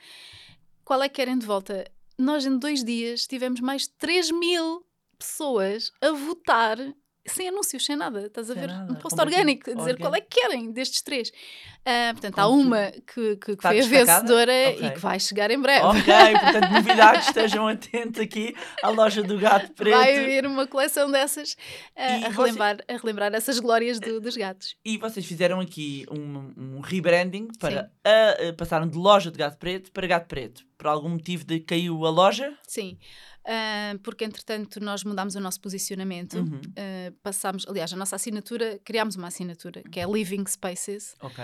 [0.84, 1.90] Qual é que querem de volta?
[2.18, 4.86] Nós em dois dias tivemos mais de 3 mil
[5.18, 6.78] pessoas a votar
[7.26, 8.68] sem anúncios, sem nada, estás a sem ver?
[8.68, 8.92] Nada.
[8.92, 11.30] Um post orgânico, a dizer qual é que querem destes três.
[11.30, 14.88] Uh, portanto, Como há uma que, que, que foi a vencedora okay.
[14.88, 15.86] e que vai chegar em breve.
[15.86, 19.98] Ok, portanto, novidades, estejam atentos aqui à loja do Gato Preto.
[19.98, 22.84] Vai haver uma coleção dessas uh, a, relembrar, você...
[22.88, 24.76] a relembrar essas glórias do, dos gatos.
[24.84, 29.58] E vocês fizeram aqui um, um rebranding para a, a, passaram de loja de Gato
[29.58, 30.71] Preto para Gato Preto.
[30.82, 32.58] Por algum motivo de caiu a loja?
[32.68, 32.98] Sim.
[33.46, 36.58] Uh, porque entretanto nós mudámos o nosso posicionamento, uhum.
[36.58, 41.14] uh, passámos, aliás, a nossa assinatura, criámos uma assinatura que é Living Spaces.
[41.22, 41.44] Ok.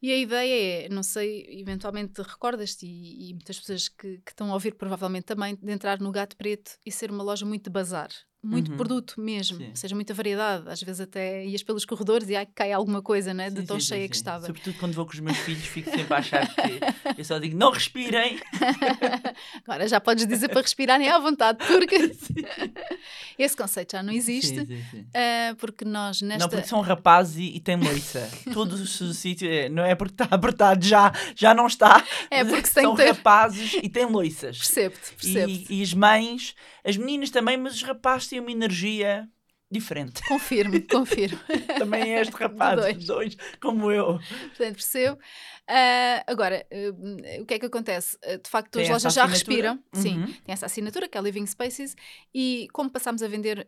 [0.00, 4.50] E a ideia é, não sei, eventualmente recordas-te, e, e, muitas pessoas que, que, estão
[4.50, 7.70] a ouvir provavelmente também, de entrar no Gato Preto e ser uma loja muito de
[7.70, 8.08] bazar
[8.42, 8.76] muito uhum.
[8.78, 9.68] produto mesmo, sim.
[9.68, 10.68] ou seja, muita variedade.
[10.68, 13.50] Às vezes até ias pelos corredores e ai, cai alguma coisa, né?
[13.50, 14.46] De sim, tão sim, cheia que estava.
[14.46, 17.56] Sobretudo quando vou com os meus filhos, fico sempre a achar que eu só digo
[17.56, 18.40] não respirem.
[19.64, 21.96] Agora já podes dizer para respirarem à vontade, porque
[23.38, 24.60] esse conceito já não existe.
[24.60, 26.44] Uh, porque nós nesta.
[26.44, 28.30] Não, porque são rapazes e, e têm moiça.
[28.54, 32.02] Todo o sítio é, não é porque está apertado, já, já não está.
[32.30, 33.08] É porque são ter...
[33.08, 34.56] rapazes e têm loiças.
[34.56, 35.72] Percebo-te, percebo-te.
[35.72, 39.28] E, e as mães, as meninas também, mas os rapazes têm uma energia
[39.70, 40.20] diferente.
[40.26, 41.38] Confirmo, confirmo.
[41.78, 43.04] Também és rapaz, dois.
[43.06, 44.18] dois, como eu.
[44.18, 45.16] Portanto, percebo.
[45.16, 48.16] Uh, agora, uh, o que é que acontece?
[48.24, 49.78] Uh, de facto, Tem as lojas já respiram.
[49.92, 50.26] Sim, Uhum.
[50.44, 51.94] tem essa assinatura, que é a Living Spaces,
[52.34, 53.66] e como passámos a vender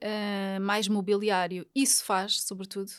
[0.61, 2.91] mais mobiliário, isso faz, sobretudo.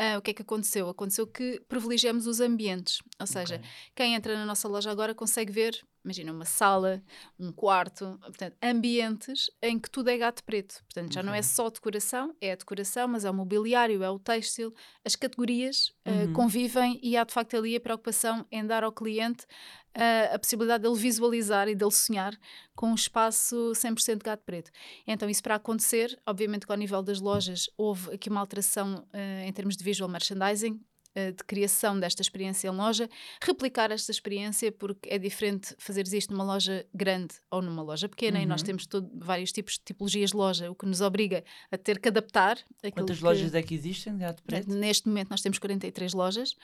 [0.00, 0.88] uh, o que é que aconteceu?
[0.88, 3.66] Aconteceu que privilegiamos os ambientes, ou seja, Ok.
[3.94, 7.02] quem entra na nossa loja agora consegue ver, imagina, uma sala,
[7.38, 10.82] um quarto, portanto, ambientes em que tudo é gato preto.
[10.84, 11.42] Portanto, já não é Ok.
[11.42, 14.72] só decoração, é a decoração, mas é o mobiliário, é o têxtil,
[15.04, 16.32] as categorias eh, Uhum.
[16.32, 19.46] convivem e há de facto ali a preocupação em dar ao cliente
[19.94, 22.34] eh, a possibilidade dele visualizar e dele sonhar
[22.74, 24.70] com um espaço 100% gato preto.
[25.06, 29.44] Então, isso para acontecer, obviamente que ao nível das lojas houve aqui uma alteração eh,
[29.46, 30.80] em termos de visual merchandising,
[31.14, 33.08] de criação desta experiência em loja,
[33.42, 38.40] replicar esta experiência, porque é diferente fazeres isto numa loja grande ou numa loja pequena,
[38.40, 38.66] e nós Uhum.
[38.66, 42.08] temos todo, vários tipos de tipologias de loja, o que nos obriga a ter que
[42.08, 42.58] adaptar.
[42.92, 44.70] Quantas que- lojas é que existem de preto?
[44.70, 46.54] Neste momento nós temos 43 lojas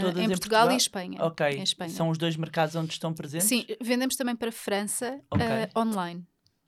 [0.00, 0.76] Todas em em Portugal, e Portugal?
[0.76, 1.22] Espanha.
[1.24, 1.90] Ok, Espanha.
[1.90, 3.48] são os dois mercados onde estão presentes?
[3.48, 5.44] Sim, vendemos também para França Ok.
[5.44, 6.24] ah, online.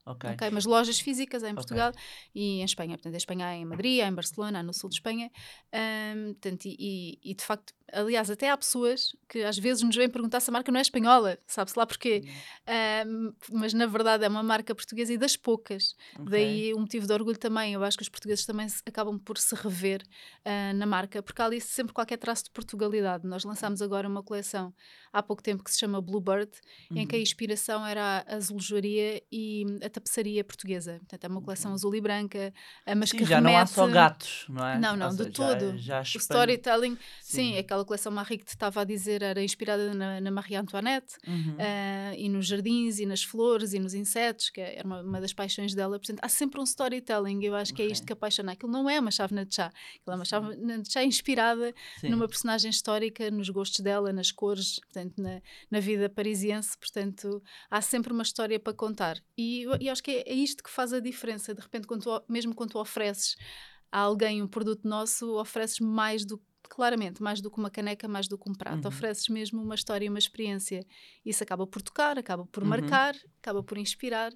[0.07, 0.31] Ok.
[0.31, 0.51] ok?
[0.53, 1.55] Mas lojas físicas em.
[1.55, 1.93] Portugal
[2.35, 2.97] e em Espanha.
[2.97, 5.31] Portanto, em Espanha há em Madrid, há em Barcelona, há no sul de Espanha.
[5.73, 9.95] Ahm, portanto, e, e- e, de facto, aliás, até há pessoas que às vezes nos
[9.97, 12.25] vêm perguntar se a marca não é espanhola, sabe-se lá porquê.
[12.67, 15.95] Ahm, mas na verdade é uma marca portuguesa e das poucas.
[16.15, 16.27] Ok.
[16.31, 17.73] Daí um motivo de orgulho também.
[17.75, 20.03] Eu acho que os portugueses também se- acabam por se rever
[20.45, 23.27] ah, na marca, porque há ali sempre qualquer traço de Portugalidade.
[23.27, 24.75] Nós lançámos agora uma coleção
[25.13, 26.51] há pouco tempo que se chama Bluebird,
[26.91, 27.07] em Uhum.
[27.07, 30.97] que a inspiração era a azulejoaria e a tapeçaria portuguesa.
[30.99, 32.53] Portanto, é uma coleção azul e branca,
[32.97, 34.79] mas Sim, que já não há só remete- gatos, não é?
[34.79, 35.79] Não, não, Ou de seja, todo.
[35.79, 37.59] Já, já O storytelling, sim, Sim.
[37.59, 41.57] aquela coleção Marie que te estava a dizer era inspirada na, na Marie Antoinette, Uhum.
[41.59, 45.33] ah, e nos jardins, e nas flores, e nos insetos, que era uma, uma das
[45.33, 45.99] paixões dela.
[45.99, 48.53] Portanto, há sempre um storytelling, eu acho que é isto que apaixona.
[48.53, 52.09] Aquilo não é uma chávena de chá, aquilo é uma chávena de chá inspirada Sim.
[52.11, 56.77] numa personagem histórica, nos gostos dela, nas cores, portanto, na, na vida parisiense.
[56.79, 59.21] Portanto, há sempre uma história para contar.
[59.37, 61.55] E e acho que é, é isto que faz a diferença.
[61.55, 63.37] De repente, quando tu, mesmo quando tu ofereces
[63.91, 68.29] a alguém um produto nosso, ofereces mais do Claramente, mais do que uma caneca, mais
[68.29, 68.83] do que um prato.
[68.83, 68.89] Uhum.
[68.89, 70.85] Ofereces mesmo uma história e uma experiência.
[71.25, 72.69] Isso acaba por tocar, acaba por Uhum.
[72.69, 74.33] marcar, acaba por inspirar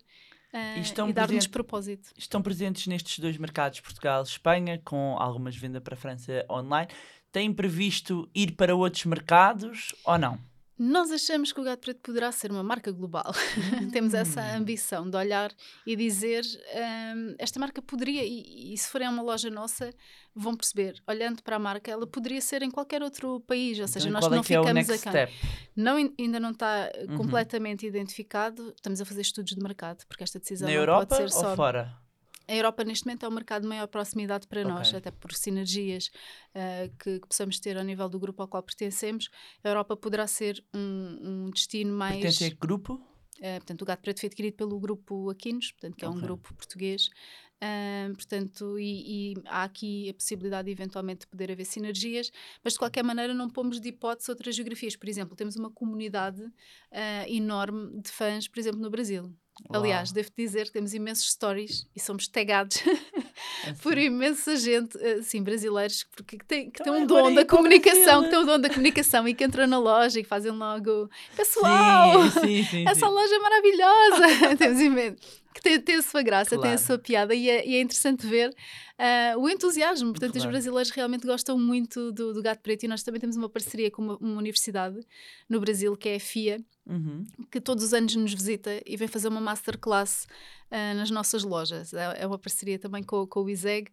[0.53, 2.11] ah, E estão e dar-nos propósito.
[2.17, 6.91] Estão presentes nestes dois mercados, Portugal e Espanha, com algumas vendas para a França online.
[7.31, 10.50] Têm previsto ir para outros mercados ou não?
[10.83, 13.31] Nós achamos que o Gato Preto poderá ser uma marca global.
[13.93, 14.57] Temos essa Hum.
[14.57, 15.53] ambição de olhar
[15.87, 16.43] e dizer
[16.75, 19.91] hum, esta marca poderia, e, e se forem a uma loja nossa,
[20.35, 24.09] vão perceber, olhando para a marca, ela poderia ser em qualquer outro país, ou seja,
[24.09, 25.33] Então, nós qual não é é ficamos a step?
[25.77, 27.17] Não, ainda não está eh, Uhum.
[27.19, 31.23] completamente identificado, estamos a fazer estudos de mercado, porque esta decisão Na não Europa pode
[31.23, 31.95] ser só fora?
[32.51, 34.99] A Europa, neste momento, é o mercado de maior proximidade para nós, Ok.
[34.99, 36.11] até por sinergias
[36.53, 39.29] ah, que, que possamos ter ao nível do grupo ao qual pertencemos.
[39.63, 42.17] A Europa poderá ser um, um destino mais.
[42.21, 43.01] Pertence a que grupo?
[43.41, 46.53] ah, portanto, o Gato Preto foi adquirido pelo grupo Aquinos, portanto, que é um grupo
[46.55, 47.09] português.
[47.61, 52.33] Ah, portanto, e, e há aqui a possibilidade de eventualmente poder haver sinergias,
[52.65, 54.97] mas de qualquer maneira não pomos de hipótese outras geografias.
[54.97, 56.43] Por exemplo, temos uma comunidade
[57.29, 59.33] enorme de fãs, por exemplo, no Brasil.
[59.69, 62.79] Aliás, devo dizer que temos imensos stories e somos tagados.
[63.83, 67.35] por imensa gente, assim, brasileiros, porque que tem, que Então tem um agora dom é
[67.35, 70.53] da comunicação, que tem um dom da comunicação e que entram na loja e fazem
[70.53, 72.85] logo pessoal, Sim, sim, sim.
[72.89, 73.13] essa sim.
[73.13, 75.41] loja é maravilhosa, temos imenso.
[75.53, 76.79] Que tem, tem a sua graça, tem a Claro.
[76.79, 78.55] sua piada e é, e é interessante ver
[78.97, 80.11] ah, o entusiasmo.
[80.13, 80.51] Portanto, os Claro.
[80.53, 84.01] brasileiros realmente gostam muito do, do Gato Preto e nós também temos uma parceria com
[84.01, 85.01] uma, uma universidade
[85.49, 87.25] no Brasil que é a FIA, Uhum.
[87.53, 90.27] que todos os anos nos visita e vem fazer uma masterclass
[90.95, 91.93] nas nossas lojas.
[91.93, 93.91] É, é uma parceria também com, com o ISEG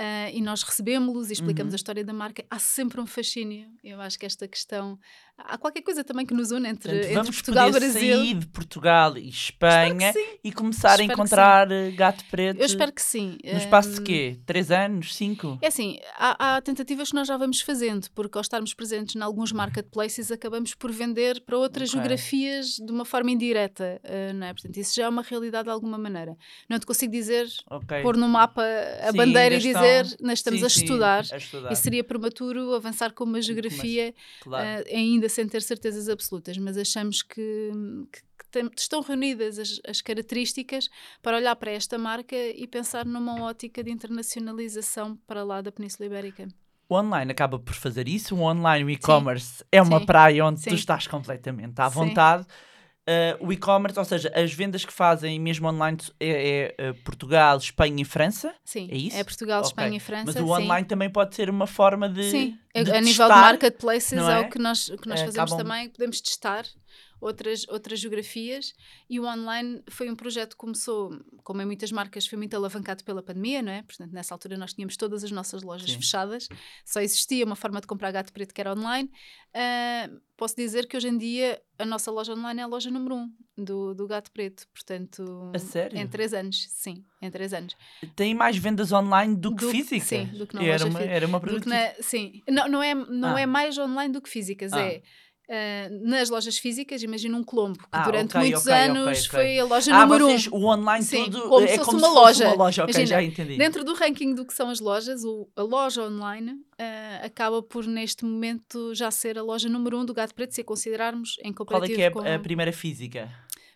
[0.00, 1.74] ah, e nós recebemos-los e explicamos Uhum.
[1.74, 2.42] a história da marca.
[2.50, 3.68] Há sempre um fascínio.
[3.84, 4.98] Eu acho que esta questão.
[5.42, 8.18] Há qualquer coisa também que nos une entre, Portanto, entre vamos Portugal e Brasil.
[8.18, 10.12] sair de Portugal e Espanha
[10.44, 13.38] e começar Espero a encontrar eh, gato preto Eu espero que sim.
[13.44, 14.38] no espaço de Hum, quê?
[14.44, 15.14] Três anos?
[15.14, 15.58] Cinco?
[15.62, 19.20] É assim, há, há tentativas que nós já vamos fazendo, porque ao estarmos presentes em
[19.22, 21.98] alguns marketplaces acabamos por vender para outras Ok.
[22.00, 24.52] geografias de uma forma indireta, eh, não é?
[24.52, 26.36] Portanto, isso já é uma realidade de alguma maneira.
[26.68, 28.02] Não te consigo dizer, Ok.
[28.02, 28.62] pôr no mapa
[29.02, 31.24] a Sim, bandeira e dizer, estão- nós estamos Sim, a sim, estudar.
[31.32, 31.72] a estudar.
[31.72, 34.64] E seria prematuro avançar com uma geografia Claro.
[34.88, 37.70] eh, ainda sem ter certezas absolutas, mas achamos que,
[38.12, 40.88] que- estão reunidas as, as características
[41.22, 46.06] para olhar para esta marca e pensar numa ótica de internacionalização para lá da Península
[46.06, 46.48] Ibérica.
[46.88, 48.34] O online acaba por fazer isso.
[48.34, 50.06] O online, o e-commerce, é uma Sim.
[50.06, 50.70] praia onde Sim.
[50.70, 52.00] tu estás completamente à Sim.
[53.10, 57.56] Uh, o e-commerce, ou seja, as vendas que fazem mesmo online é, é uh, Portugal,
[57.58, 58.54] Espanha e França?
[58.64, 59.16] Sim, é isso?
[59.16, 59.70] É Portugal, okay.
[59.70, 60.24] Espanha e França.
[60.26, 60.88] Mas o online sim.
[60.88, 62.30] também pode ser uma forma de.
[62.30, 64.32] Sim, de a testar, nível de marketplaces é?
[64.32, 64.40] é?
[64.40, 65.58] o que nós, o que nós fazemos Acabam...
[65.58, 66.64] também, podemos testar
[67.20, 68.72] outras, outras geografias
[69.08, 71.10] e o online foi um projeto que começou,
[71.44, 73.82] como em muitas marcas, foi muito alavancado pela pandemia, não é?
[73.82, 75.98] Portanto, nessa altura nós tínhamos todas as nossas lojas Sim.
[75.98, 76.48] fechadas,
[76.84, 79.10] só existia uma forma de comprar gato preto que era online.
[79.50, 83.16] Uh, posso dizer que hoje em dia a nossa loja online é a loja número
[83.16, 85.50] um do, do gato preto, portanto...
[85.54, 85.98] A sério?
[85.98, 87.76] Em três anos, sim, em três anos.
[88.16, 90.08] Tem mais vendas online do que do, físicas?
[90.08, 91.14] Sim, do que na era loja uma, física.
[91.14, 91.40] Era uma.
[91.66, 93.40] Na, sim, não, não, é, não ah.
[93.40, 94.80] é mais online do que físicas, ah.
[94.80, 95.02] é
[95.50, 99.30] Uh, nas lojas físicas, imagina um Colombo, que ah, durante okay, muitos okay, anos okay,
[99.30, 100.56] foi a loja ah, número vocês, um.
[100.56, 102.46] O online Sim, tudo como é se como uma se loja.
[102.46, 102.82] uma loja.
[102.84, 103.56] Imagina, já entendi.
[103.56, 107.84] Dentro do ranking do que são as lojas, o, a loja online uh, acaba por,
[107.84, 111.52] neste momento, já ser a loja número um do Gato Preto, se a considerarmos em
[111.52, 113.28] comparativo Qual é que é a, a primeira física?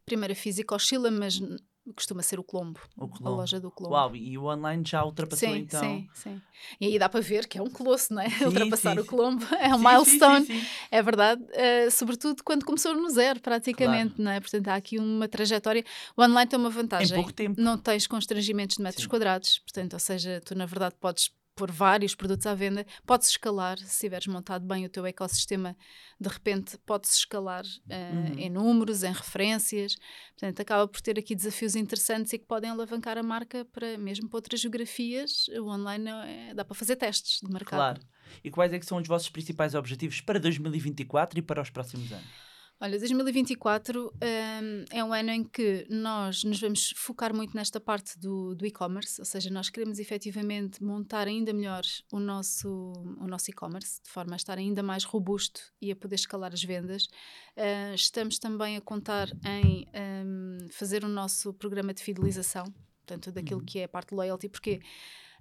[0.07, 1.41] Primeira física oscila, mas
[1.93, 3.29] costuma ser o Colombo, o Colombo.
[3.29, 3.95] a loja do Colombo.
[3.95, 5.81] Uau, e o online já ultrapassou sim, então?
[5.81, 6.43] Sim, sim.
[6.81, 8.31] E aí dá para ver que é um colosso, não é?
[8.31, 11.43] Sim, Ultrapassar sim, o Colombo é um sim, milestone, é verdade.
[11.43, 14.25] Uh, sobretudo quando começou no zero, praticamente, claro.
[14.25, 14.41] não é?
[14.41, 15.85] Portanto, há aqui uma trajetória.
[16.17, 17.13] O online tem uma vantagem.
[17.13, 17.61] Em pouco tempo.
[17.61, 22.15] Não tens constrangimentos de metros quadrados, portanto, ou seja, tu na verdade podes pôr vários
[22.15, 25.77] produtos à venda, pode-se escalar, se tiveres montado bem o teu ecossistema,
[26.21, 28.39] de repente pode-se escalar uh, uhum.
[28.39, 29.97] em números, em referências,
[30.33, 34.29] portanto acaba por ter aqui desafios interessantes e que podem alavancar a marca para, mesmo
[34.29, 37.79] para outras geografias, o online é, dá para fazer testes de mercado.
[37.79, 38.01] Claro.
[38.43, 42.11] E quais é que são os vossos principais objetivos para 2024 e para os próximos
[42.13, 42.54] anos?
[42.85, 48.19] Olha, 2024 um, é um ano em que nós nos vamos focar muito nesta parte
[48.19, 51.81] do, do e-commerce, ou seja, nós queremos efetivamente montar ainda melhor
[52.13, 52.69] o nosso,
[53.19, 56.63] o nosso e-commerce, de forma a estar ainda mais robusto e a poder escalar as
[56.63, 57.05] vendas.
[57.57, 59.87] Uh, estamos também a contar em
[60.27, 62.65] um, fazer o nosso programa de fidelização,
[63.07, 63.67] portanto, daquilo uhum.
[63.67, 64.83] que é a parte de loyalty, porque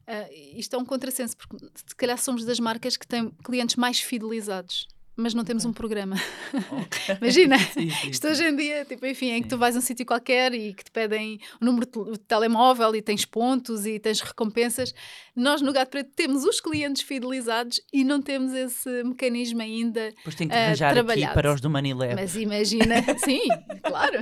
[0.08, 4.00] uh, isto é um contrassenso, porque se calhar somos das marcas que têm clientes mais
[4.00, 5.70] fidelizados mas não temos okay.
[5.70, 6.16] um programa.
[6.54, 7.16] Okay.
[7.22, 9.82] Imagina, sim, sim, isto hoje em dia, tipo, enfim, em que tu vais a um
[9.82, 14.22] sítio qualquer e que te pedem o número de telemóvel e tens pontos e tens
[14.22, 14.94] recompensas.
[15.36, 20.36] Nós no Gato Preto temos os clientes fidelizados e não temos esse mecanismo ainda Pois
[20.36, 22.16] tem que arranjar uh, aqui para os do Manilé.
[22.16, 23.48] Mas imagina, sim,
[23.84, 24.20] claro.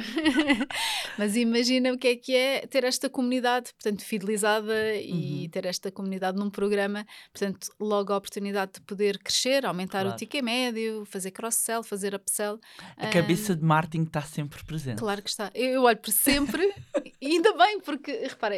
[1.17, 5.49] mas imagina o que é que é ter esta comunidade, portanto, fidelizada e uhum.
[5.49, 10.15] ter esta comunidade num programa, portanto, logo a oportunidade de poder crescer, aumentar claro.
[10.15, 12.59] o ticket médio, fazer cross-sell, fazer upsell.
[12.97, 14.99] A um, cabeça de marketing está sempre presente.
[14.99, 15.51] Claro que está.
[15.53, 16.73] Eu, eu olho para sempre
[17.21, 18.55] e ainda bem, porque, repara,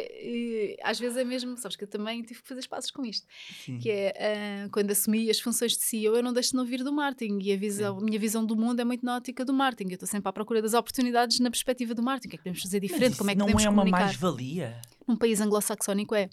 [0.84, 3.28] às vezes é mesmo, sabes que eu também tive que fazer espaços com isto,
[3.66, 3.80] Sim.
[3.80, 6.84] que é uh, quando assumi as funções de CEO, eu não deixo de não vir
[6.84, 9.54] do marketing e a, visão, a minha visão do mundo é muito na ótica do
[9.54, 9.92] marketing.
[9.92, 12.28] Eu estou sempre à procura das oportunidades na perspectiva do marketing.
[12.28, 13.18] O que é que podemos fazer diferente?
[13.18, 14.82] Como é que não podemos é uma mais-valia?
[15.08, 16.30] Num país anglo-saxónico é.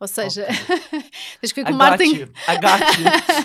[0.00, 1.04] Ou seja, okay.
[1.40, 2.28] tens que ver com o you.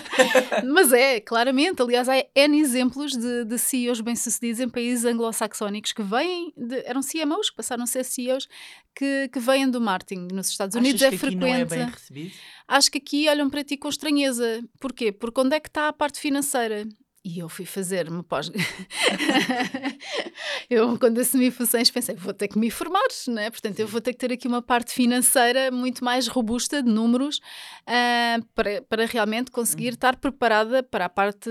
[0.72, 1.82] Mas é, claramente.
[1.82, 7.00] Aliás, há N exemplos de, de CEOs bem-sucedidos em países anglo-saxónicos que vêm, de, eram
[7.00, 8.48] CMOs, que passaram a ser CEOs,
[8.94, 10.28] que, que vêm do marketing.
[10.32, 11.60] Nos Estados Unidos Achas é frequente.
[11.60, 12.32] É bem recebido?
[12.66, 14.62] Acho que aqui olham para ti com estranheza.
[14.78, 15.12] Porquê?
[15.12, 16.86] Porque onde é que está a parte financeira?
[17.22, 18.50] E eu fui fazer uma pós.
[20.70, 23.50] eu, quando assumi funções, pensei, vou ter que me formar, né?
[23.50, 27.38] portanto, eu vou ter que ter aqui uma parte financeira muito mais robusta de números
[27.82, 29.94] uh, para, para realmente conseguir uhum.
[29.94, 31.50] estar preparada para a parte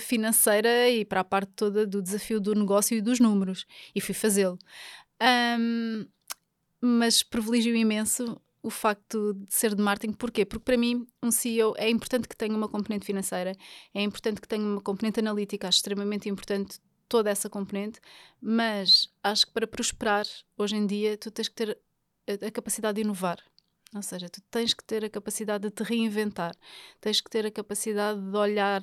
[0.00, 3.66] financeira e para a parte toda do desafio do negócio e dos números.
[3.94, 4.58] E fui fazê-lo.
[5.22, 6.06] Um,
[6.80, 10.14] mas privilegio imenso o facto de ser de marketing.
[10.14, 10.46] Porquê?
[10.46, 13.52] Porque para mim, um CEO é importante que tenha uma componente financeira,
[13.92, 18.00] é importante que tenha uma componente analítica, acho extremamente importante toda essa componente,
[18.40, 20.24] mas acho que para prosperar
[20.56, 21.78] hoje em dia tu tens que ter
[22.26, 23.38] a, capacidade de inovar.
[23.94, 26.56] Ou seja, tu tens que ter a capacidade de te reinventar,
[27.02, 28.82] tens que ter a capacidade de olhar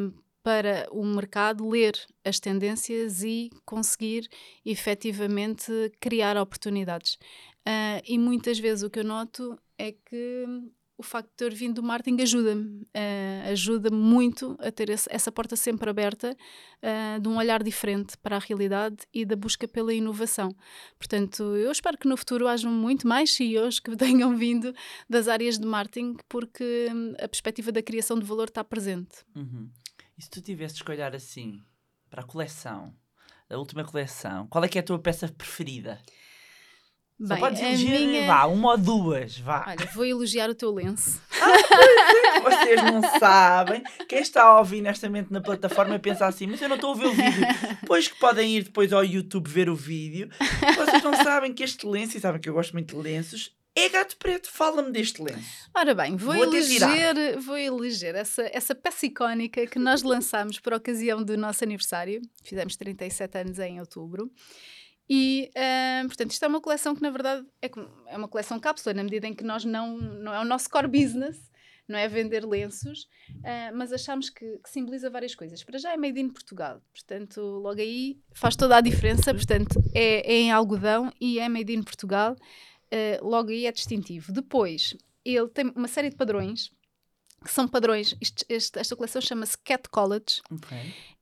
[0.00, 1.94] um, para o mercado, ler
[2.24, 4.28] as tendências e conseguir
[4.64, 7.18] efetivamente criar oportunidades.
[7.66, 10.44] Uh, e muitas vezes o que eu noto é que
[10.98, 15.32] o facto de ter vindo do marketing ajuda-me, uh, ajuda-me muito a ter esse, essa
[15.32, 19.92] porta sempre aberta uh, de um olhar diferente para a realidade e da busca pela
[19.92, 20.54] inovação.
[20.96, 24.72] Portanto, eu espero que no futuro hajam muito mais CEOs que tenham vindo
[25.08, 29.24] das áreas de marketing, porque hum, a perspectiva da criação de valor está presente.
[29.34, 29.68] Uhum.
[30.16, 31.60] E se tu tivesses que olhar assim
[32.08, 32.94] para a coleção,
[33.50, 36.00] a última coleção, qual é que é a tua peça preferida?
[37.22, 39.64] Só Bem, podes a eleger, minha- vá, uma ou duas, vá.
[39.68, 41.20] Olha, vou elogiar o teu lenço.
[42.42, 43.82] Vocês não sabem.
[44.08, 46.96] Quem está a ouvir nesta mente na plataforma pensa assim, mas eu não estou a
[46.96, 47.46] ver o vídeo.
[47.86, 50.28] Pois que podem ir depois ao YouTube ver o vídeo.
[50.76, 53.88] Vocês não sabem que este lenço, e sabem que eu gosto muito de lenços, é
[53.88, 54.50] gato preto.
[54.50, 55.70] Fala-me deste lenço.
[55.74, 60.72] Ora bem, vou, Vou eleger, vou eleger essa, essa peça icónica que nós lançámos por
[60.74, 62.20] ocasião do nosso aniversário.
[62.42, 64.30] Fizemos 37 anos em outubro.
[65.10, 67.70] E, ah, portanto, isto é uma coleção que, na verdade, é,
[68.06, 70.88] é uma coleção cápsula, na medida em que nós não, não é o nosso core
[70.88, 71.50] business,
[71.88, 73.08] não é vender lenços,
[73.44, 75.62] ah, mas achamos que, que simboliza várias coisas.
[75.64, 79.34] Para já é made in Portugal, portanto, logo aí faz toda a diferença.
[79.34, 82.36] Portanto, é, é em algodão e é made in Portugal,
[82.90, 84.32] ah, logo aí é distintivo.
[84.32, 86.70] Depois, ele tem uma série de padrões,
[87.44, 88.14] que são padrões.
[88.20, 88.46] Este-
[88.78, 90.40] esta coleção chama-se Cat College.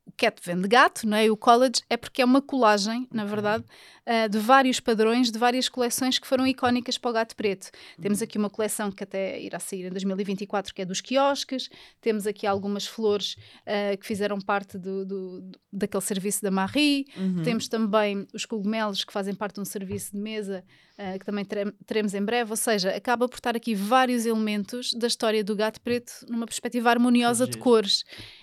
[0.07, 1.27] O cat vem de gato, não é?
[1.27, 3.31] E o college é porque é uma colagem, na Ok.
[3.33, 3.65] verdade,
[4.05, 7.71] ah, de vários padrões, de várias coleções que foram icónicas para o gato preto.
[8.03, 11.69] Temos aqui uma coleção que até irá sair em 2024, que é dos quiosques.
[12.01, 17.07] Temos aqui algumas flores ah, que fizeram parte do, do- do- daquele serviço da Marie.
[17.17, 17.43] Uhum.
[17.43, 20.65] Temos também os cogumelos que fazem parte de um serviço de mesa
[20.99, 22.51] ah, que também terem- teremos em breve.
[22.51, 26.91] Ou seja, acaba por estar aqui vários elementos da história do gato preto numa perspectiva
[26.91, 28.03] harmoniosa de cores.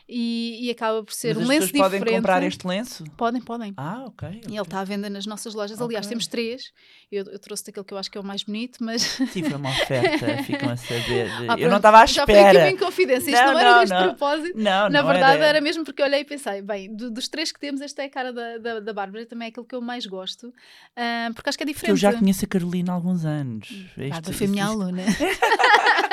[0.09, 2.15] E, e acaba por ser Mas um as lenço pessoas podem diferente.
[2.21, 3.03] comprar este lenço?
[3.17, 3.73] Podem, podem.
[3.75, 4.41] Ah, ok.
[4.49, 5.81] E ele está à venda nas nossas lojas.
[5.81, 6.71] Aliás, temos três.
[7.11, 9.03] Eu, eu trouxe daquele que eu acho que é o mais bonito, mas.
[9.27, 11.29] Foi uma oferta, ficam a saber.
[11.49, 12.65] Ah, eu não estava à Já foi aqui espera.
[12.65, 13.31] uma inconfidência.
[13.31, 14.57] Isto Não, não, era não, propósito.
[14.57, 15.45] Não, Na não verdade, era.
[15.47, 18.05] era mesmo porque eu olhei e pensei, bem, do- dos três que temos, esta é
[18.05, 20.53] a cara da, da, da Bárbara, também é aquele que eu mais gosto,
[20.95, 21.89] ah, porque acho que é diferente.
[21.91, 23.67] eu já conheço a Carolina há alguns anos.
[23.97, 25.03] Ah, Este- foi minha aluna.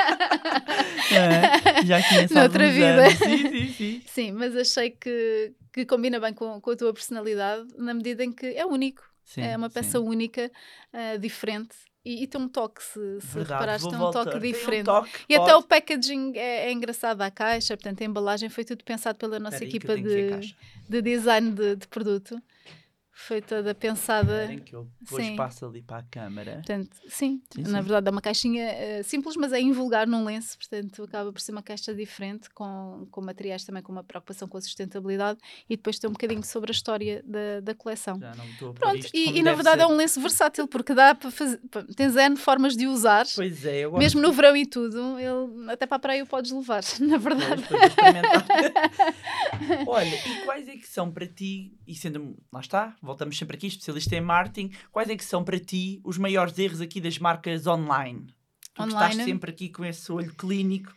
[1.10, 3.06] É, já conheço Noutra alguns vida.
[3.06, 3.18] anos.
[3.18, 4.02] Sim, sim, sim.
[4.06, 8.32] Sim, mas achei que, que combina bem com, com a tua personalidade, na medida em
[8.32, 9.02] que é único.
[9.24, 9.74] Sim, é uma sim.
[9.74, 10.50] peça única,
[10.92, 11.74] ah, diferente.
[12.04, 14.24] E, e tem um toque, se, se Verdade, reparares, vou tem um voltar.
[14.24, 14.84] toque Tem um diferente.
[14.84, 15.64] toque, E até pode.
[15.64, 19.64] o packaging é, é engraçado à caixa, portanto, a embalagem foi tudo pensado pela nossa
[19.64, 20.54] equipa a de,
[20.88, 22.38] de design de, de produto.
[23.16, 24.42] Foi toda pensada.
[24.42, 25.36] Esperem que eu depois Sim.
[25.36, 26.54] passo ali para a câmara.
[26.56, 27.72] Portanto, sim, Sim, na sim.
[27.74, 31.52] verdade é uma caixinha eh, simples, mas é invulgar num lenço, portanto acaba por ser
[31.52, 35.38] uma caixa diferente, com, com materiais também com uma preocupação com a sustentabilidade
[35.70, 38.18] e depois tem um bocadinho sobre a história da, da coleção.
[38.18, 39.92] Já não estou Pronto, isto e, e na verdade é ser.
[39.92, 41.60] um lenço versátil, porque dá para fazer.
[41.96, 44.02] Tens N formas de usar, Pois é, eu gosto.
[44.02, 47.62] mesmo no verão e tudo, ele, até para a praia o podes levar, na verdade.
[47.68, 47.94] Pois.
[49.86, 53.66] Olha, e quais é que são para ti, e sendo, lá está, voltamos sempre aqui,
[53.68, 57.66] especialista em marketing, quais é que são para ti os maiores erros aqui das marcas
[57.66, 58.26] online?
[58.74, 59.24] Tu que estás Online?
[59.24, 60.92] sempre aqui com esse olho clínico,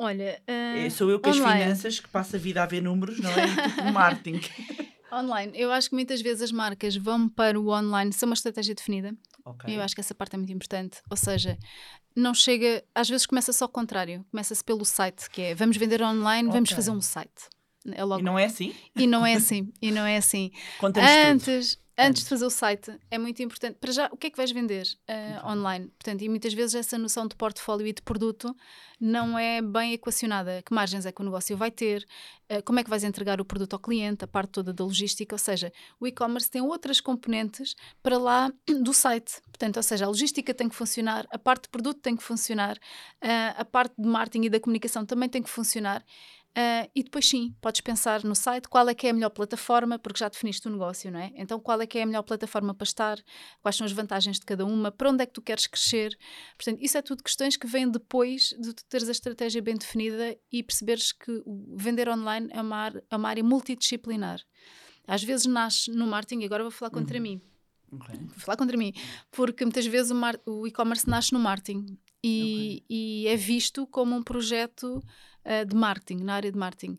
[0.00, 1.62] Olha, eh, sou eu com as online.
[1.64, 3.46] finanças que passo a vida a ver números, não é?
[3.46, 4.40] E com marketing.
[5.12, 8.74] online, eu acho que muitas vezes as marcas vão para o online sem uma estratégia
[8.76, 9.12] definida.
[9.44, 9.74] Ok.
[9.74, 11.00] Eu acho que essa parte é muito importante.
[11.10, 11.58] Ou seja,
[12.14, 12.84] não chega.
[12.94, 14.24] Às vezes começa só ao contrário.
[14.30, 16.76] Começa-se pelo site, que é vamos vender online, vamos Ok.
[16.76, 17.48] fazer um site.
[17.92, 18.20] É logo.
[18.20, 18.74] E não é assim?
[18.96, 19.72] E não é assim.
[19.80, 20.50] E não é assim.
[20.78, 21.26] Conta-nos tudo.
[21.26, 22.22] Antes, antes Antes.
[22.22, 23.76] de fazer o site, é muito importante.
[23.80, 25.50] Para já, o que é que vais vender uh, Ok.
[25.50, 25.86] online?
[25.98, 28.54] Portanto, e muitas vezes essa noção de portfólio e de produto
[29.00, 30.62] não é bem equacionada.
[30.64, 32.06] Que margens é que o negócio vai ter?
[32.50, 34.24] Uh, como é que vais entregar o produto ao cliente?
[34.24, 35.34] A parte toda da logística.
[35.34, 38.52] Ou seja, o e-commerce tem outras componentes para lá
[38.82, 39.40] do site.
[39.44, 42.76] Portanto, ou seja, a logística tem que funcionar, a parte de produto tem que funcionar,
[42.76, 46.04] uh, a parte de marketing e da comunicação também tem que funcionar.
[46.56, 49.96] Uh, e depois sim, podes pensar no site qual é que é a melhor plataforma,
[49.96, 51.30] porque já definiste o negócio, não é?
[51.36, 53.18] Então qual é que é a melhor plataforma para estar,
[53.62, 56.18] quais são as vantagens de cada uma, para onde é que tu queres crescer.
[56.56, 60.36] Portanto, isso é tudo questões que vêm depois de tu teres a estratégia bem definida
[60.50, 61.42] e perceberes que
[61.76, 64.40] vender online é uma, é uma área multidisciplinar.
[65.06, 67.22] Às vezes nasce no marketing, e agora vou falar contra Uhum.
[67.22, 67.42] mim,
[67.92, 68.14] Ok.
[68.18, 68.92] vou falar contra mim,
[69.30, 74.22] porque muitas vezes o, o e-commerce nasce no marketing e, e é visto como um
[74.22, 75.02] projeto
[75.44, 76.98] ah, de marketing, na área de marketing.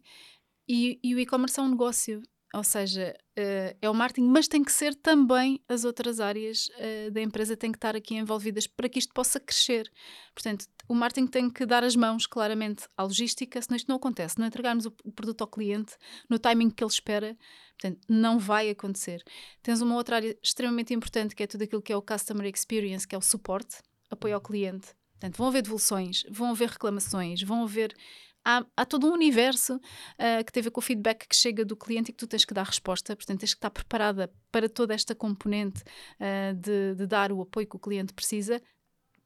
[0.68, 2.22] E, e o e-commerce é um negócio,
[2.54, 7.12] ou seja, ah, é o marketing, mas tem que ser também as outras áreas ah,
[7.12, 9.92] da empresa têm que estar aqui envolvidas para que isto possa crescer.
[10.34, 14.40] Portanto, o marketing tem que dar as mãos claramente à logística, senão isto não acontece.
[14.40, 15.96] Não entregarmos o, o produto ao cliente
[16.30, 17.38] no timing que ele espera,
[17.80, 19.24] portanto, não vai acontecer.
[19.62, 23.08] Tens uma outra área extremamente importante que é tudo aquilo que é o customer experience,
[23.08, 23.78] que é o suporte,
[24.10, 24.96] apoio ao cliente.
[25.12, 27.96] Portanto, vão haver devoluções, vão haver reclamações, vão haver.
[28.44, 29.80] Há, há todo um universo
[30.18, 32.28] ah, que tem a ver com o feedback que chega do cliente e que tu
[32.28, 33.16] tens que dar resposta.
[33.16, 35.84] Portanto, tens que estar preparada para toda esta componente
[36.20, 38.62] ah, de, de dar o apoio que o cliente precisa,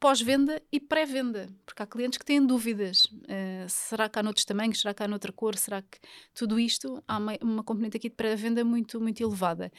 [0.04, 3.06] pós-venda e pré-venda, porque há clientes que têm dúvidas.
[3.06, 4.82] Uh, será que há noutros tamanhos?
[4.82, 5.58] Será que há noutra cor?
[5.58, 5.98] Será que
[6.34, 9.72] tudo isto há uma, uma componente aqui de pré-venda muito, muito elevada.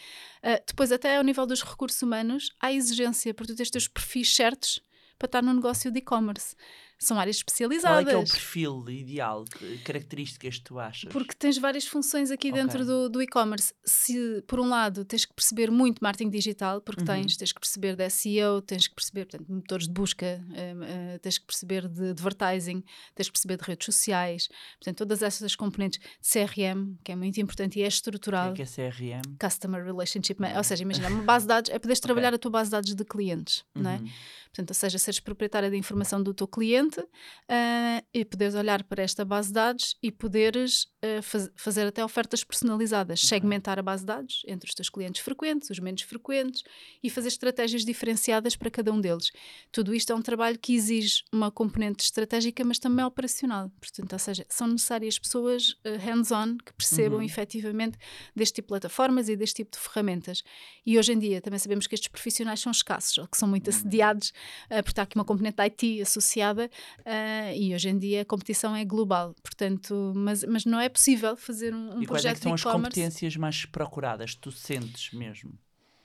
[0.42, 4.34] Uh, depois, até ao nível dos recursos humanos, há exigência para tu teres os perfis
[4.34, 4.80] certos
[5.18, 6.56] para estar no negócio de e-commerce
[6.98, 8.04] são áreas especializadas.
[8.04, 9.44] Qual é, é o perfil ideal,
[9.84, 11.12] características que tu achas?
[11.12, 12.62] Porque tens várias funções aqui okay.
[12.62, 13.74] dentro do, do e-commerce.
[13.84, 17.06] Se, por um lado, tens que perceber muito marketing digital, porque uhum.
[17.06, 21.18] tens, tens que perceber de SEO, tens que perceber, portanto, motores de busca, uh, uh,
[21.18, 22.82] tens que perceber de, advertising,
[23.14, 27.40] tens que perceber de redes sociais, portanto, todas essas componentes de CRM, que é muito
[27.40, 28.52] importante e é estrutural.
[28.52, 29.36] O que é, que é CRM?
[29.40, 30.56] Customer Relationship, uhum.
[30.56, 32.36] ou seja, imagina, uma base de dados, é poderes trabalhar okay.
[32.36, 33.82] a tua base de dados de clientes, uhum.
[33.82, 33.96] não é?
[33.96, 34.08] Uhum.
[34.54, 39.02] Portanto, ou seja, seres proprietária da informação do teu cliente uh, e poderes olhar para
[39.02, 43.28] esta base de dados e poderes uh, faz, fazer até ofertas personalizadas, okay.
[43.28, 46.62] segmentar a base de dados entre os teus clientes frequentes, os menos frequentes
[47.02, 49.30] e fazer estratégias diferenciadas para cada um deles.
[49.72, 53.70] Tudo isto é um trabalho que exige uma componente estratégica, mas também operacional.
[53.80, 57.24] Portanto, ou seja, são necessárias pessoas uh, hands-on que percebam uhum.
[57.24, 57.98] efetivamente
[58.34, 60.42] deste tipo de plataformas e deste tipo de ferramentas.
[60.84, 63.68] E hoje em dia também sabemos que estes profissionais são escassos, ou que são muito
[63.70, 63.76] uhum.
[63.76, 64.28] assediados
[64.66, 68.24] uh, porque está aqui uma componente da IT associada uh, e hoje em dia a
[68.24, 72.24] competição é global, portanto, mas, mas não é possível fazer um, um e projeto quais
[72.24, 75.50] é que são as competências mais procuradas, tu sentes mesmo?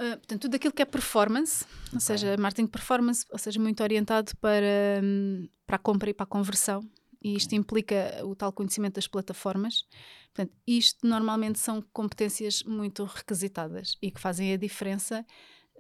[0.02, 1.96] Uh, portanto, tudo aquilo que é performance, okay.
[1.96, 6.24] ou seja, marketing performance, ou seja, muito orientado para, um, para a compra e para
[6.24, 6.82] a conversão,
[7.22, 9.86] e isto implica o tal conhecimento das plataformas.
[10.34, 15.26] Portanto, isto normalmente são competências muito requisitadas e que fazem a diferença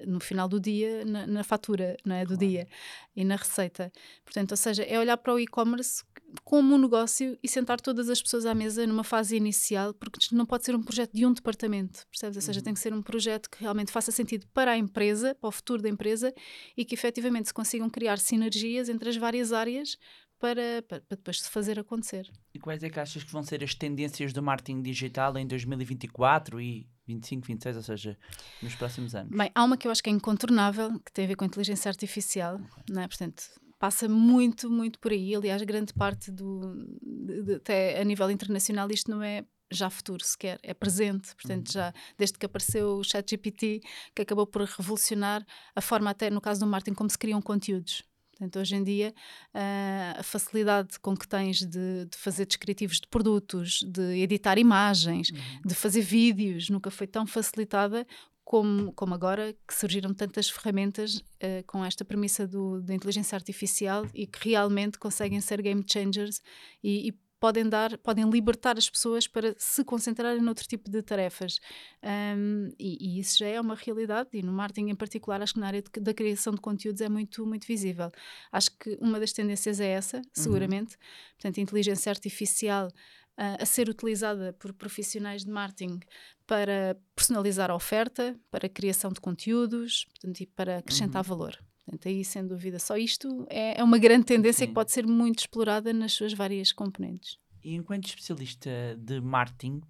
[0.06, 2.47] no final do dia, na, na fatura não é, do claro.
[2.47, 2.68] dia
[3.16, 3.91] e na receita.
[4.24, 6.04] Portanto, ou seja, é olhar para o e-commerce
[6.43, 10.45] como um negócio e sentar todas as pessoas à mesa numa fase inicial, porque não
[10.45, 12.38] pode ser um projeto de um departamento, percebes?
[12.38, 12.64] Ou seja, uhum.
[12.64, 15.82] tem que ser um projeto que realmente faça sentido para a empresa, para o futuro
[15.82, 16.34] da empresa
[16.78, 19.97] e que efetivamente se consigam criar sinergias entre as várias áreas
[20.39, 22.32] para, para, para, depois se fazer acontecer.
[22.54, 26.62] E quais é que achas que vão ser as tendências do marketing digital em 2024
[26.62, 28.18] e 25, 26, ou seja,
[28.62, 29.36] nos próximos anos?
[29.36, 31.47] Bem, há uma que eu acho que é incontornável, que tem a ver com a
[31.47, 32.84] inteligência artificial, okay.
[32.89, 33.07] não é?
[33.07, 33.43] Portanto,
[33.80, 35.34] passa muito, muito por aí.
[35.34, 36.76] Aliás, grande parte do.
[37.01, 41.36] De, de, até a nível internacional, isto não é já futuro sequer, é presente.
[41.36, 41.74] Portanto, uhum.
[41.74, 43.82] já desde que apareceu o ChatGPT,
[44.16, 45.45] que acabou por revolucionar
[45.76, 48.03] a forma, até no caso do marketing, como se criam conteúdos.
[48.39, 49.13] Portanto, hoje em dia,
[49.53, 55.29] uh, a facilidade com que tens de, de, fazer descritivos de produtos, de editar imagens,
[55.29, 55.61] uhum.
[55.65, 58.07] de fazer vídeos, nunca foi tão facilitada
[58.45, 64.07] como, como agora, que surgiram tantas ferramentas uh, com esta premissa do, da inteligência artificial
[64.13, 66.41] e que realmente conseguem ser game changers
[66.81, 71.59] e, e podem dar, podem libertar as pessoas para se concentrarem noutro tipo de tarefas.
[72.03, 75.59] Um, e, e, isso já é uma realidade, e no marketing em particular, acho que
[75.59, 78.11] na área de, da criação de conteúdos é muito, muito visível.
[78.51, 80.23] Acho que uma das tendências é essa, uhum.
[80.33, 80.95] seguramente.
[80.95, 81.31] Uhum.
[81.35, 85.99] Portanto, inteligência artificial uh, a ser utilizada por profissionais de marketing
[86.45, 91.29] para personalizar a oferta, para a criação de conteúdos portanto, e para acrescentar uhum.
[91.29, 91.68] valor.
[91.89, 94.67] Portanto, aí, sem dúvida, só isto é, é uma grande tendência Sim.
[94.67, 97.39] que pode ser muito explorada nas suas várias componentes.
[97.63, 99.81] E enquanto especialista de marketing,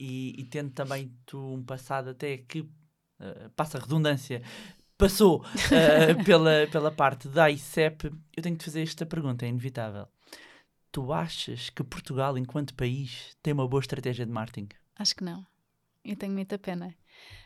[0.00, 4.42] e, e tendo também tu um passado até que, uh, passa a redundância,
[4.96, 5.44] passou uh,
[6.24, 10.08] pela, pela parte da ICEP, eu tenho de fazer esta pergunta, é inevitável.
[10.90, 14.68] Tu achas que Portugal, enquanto país, tem uma boa estratégia de marketing?
[14.96, 15.46] Acho que não.
[16.02, 16.96] E tenho muita pena.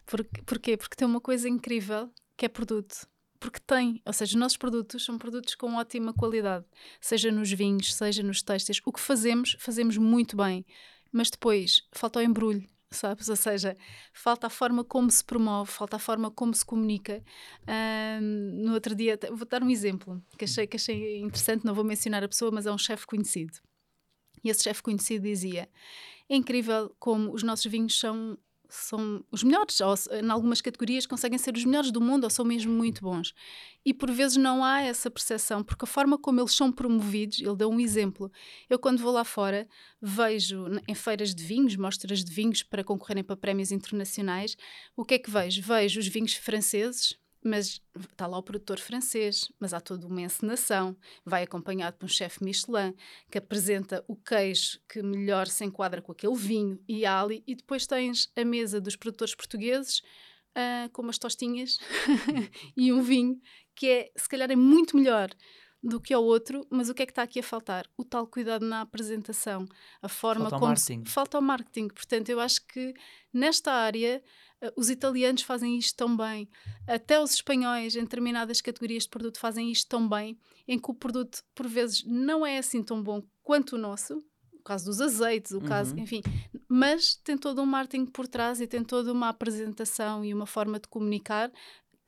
[0.07, 0.77] Por, porquê?
[0.77, 3.09] Porque tem uma coisa incrível que é produto
[3.41, 6.65] porque tem, ou seja, os nossos produtos são produtos com ótima qualidade,
[7.01, 8.81] seja nos vinhos, seja nos têxteis.
[8.85, 10.65] O que fazemos, fazemos muito bem,
[11.13, 13.29] mas depois falta o embrulho, sabes?
[13.29, 13.77] Ou seja,
[14.13, 17.23] falta a forma como se promove, falta a forma como se comunica.
[18.63, 22.25] No outro dia, vou dar um exemplo que achei, que achei interessante, não vou mencionar
[22.25, 23.59] a pessoa, mas é um chefe conhecido.
[24.43, 25.69] E esse chefe conhecido dizia:
[26.29, 28.39] é incrível como os nossos vinhos são
[28.69, 32.45] são os melhores, ou em algumas categorias conseguem ser os melhores do mundo ou são
[32.45, 33.33] mesmo muito bons.
[33.85, 37.57] E por vezes não há essa percepção, porque a forma como eles são promovidos, ele
[37.57, 38.31] deu um exemplo.
[38.69, 39.67] Eu, quando vou lá fora,
[40.01, 44.57] vejo em feiras de vinhos, mostras de vinhos para concorrerem para prémios internacionais,
[44.97, 45.63] o que é que vejo?
[45.63, 47.81] Vejo os vinhos franceses mas
[48.11, 52.45] está lá o produtor francês, mas há toda uma encenação, vai acompanhado por um chefe
[52.45, 52.95] Michelin
[53.31, 57.87] que apresenta o queijo que melhor se enquadra com aquele vinho e ali, e depois
[57.87, 60.01] tens a mesa dos produtores portugueses
[60.57, 61.79] uh, com umas tostinhas
[62.77, 63.41] e um vinho
[63.75, 65.31] que é, se calhar é muito melhor
[65.83, 67.87] do que ao outro, mas o que é que está aqui a faltar?
[67.97, 69.67] O tal cuidado na apresentação,
[70.03, 71.05] a forma Falta o como marketing.
[71.05, 71.11] se...
[71.13, 71.89] falta o marketing.
[71.89, 72.93] Portanto, eu acho que
[73.33, 74.23] nesta área
[74.61, 76.49] eh, os italianos fazem isto tão bem,
[76.87, 80.95] até os espanhóis em determinadas categorias de produto fazem isto tão bem, em que o
[80.95, 84.19] produto por vezes não é assim tão bom quanto o nosso,
[84.53, 86.03] o caso dos azeites, o caso, Uhum.
[86.03, 86.23] enfim,
[86.69, 90.79] mas tem todo um marketing por trás e tem toda uma apresentação e uma forma
[90.81, 91.51] de comunicar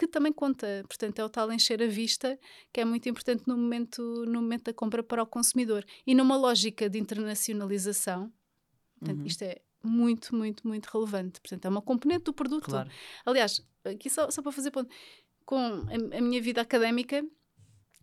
[0.06, 0.66] que também conta.
[0.88, 2.38] Portanto, é o tal encher a vista
[2.72, 5.84] que é muito importante no momento, no momento da compra para o consumidor.
[6.06, 8.32] E numa lógica de internacionalização,
[8.98, 9.26] portanto, Uhum.
[9.26, 11.40] isto é muito, muito, muito relevante.
[11.40, 12.64] Portanto, é uma componente do produto.
[12.70, 12.90] Claro.
[13.24, 14.90] Aliás, aqui só, só para fazer ponto,
[15.44, 17.24] com a, a minha vida académica,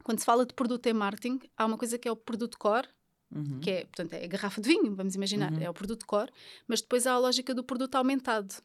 [0.04, 2.88] quando se fala de produto em marketing, há uma coisa que é o produto core,
[3.30, 3.60] Uhum.
[3.60, 5.60] que é, portanto, é a garrafa de vinho, vamos imaginar, Uhum.
[5.62, 6.32] é o produto core,
[6.66, 8.56] mas depois há a lógica do produto aumentado,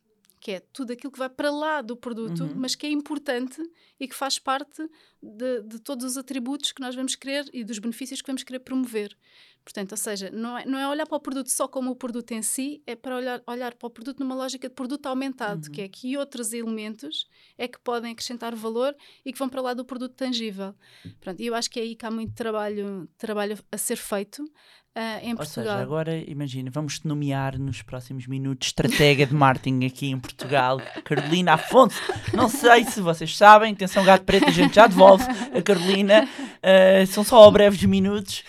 [0.43, 2.55] que é tudo aquilo que vai para lá do produto, Uhum.
[2.57, 3.63] mas que é importante
[4.01, 4.83] e que faz parte
[5.23, 8.59] de, de todos os atributos que nós vamos querer e dos benefícios que vamos querer
[8.61, 9.17] promover.
[9.65, 12.33] Portanto, ou seja, não é, não é olhar para o produto só como o produto
[12.33, 15.73] em si, é para olhar, olhar para o produto numa lógica de produto aumentado, Uhum.
[15.73, 18.93] que é que outros elementos é que podem acrescentar valor
[19.25, 20.75] e que vão para lá do produto tangível.
[21.21, 24.45] Pronto, e eu acho que é aí que há muito trabalho, trabalho a ser feito
[24.95, 25.65] ah, em Ou Portugal.
[25.65, 30.79] seja, agora imagina, vamos te nomear nos próximos minutos estratega de marketing aqui em Portugal,
[31.05, 31.97] Carolina Afonso.
[32.35, 34.87] Não sei se vocês sabem, atenção gato preto, a gente já
[35.17, 36.29] a Carolina,
[36.63, 38.43] eh, são só breves minutos.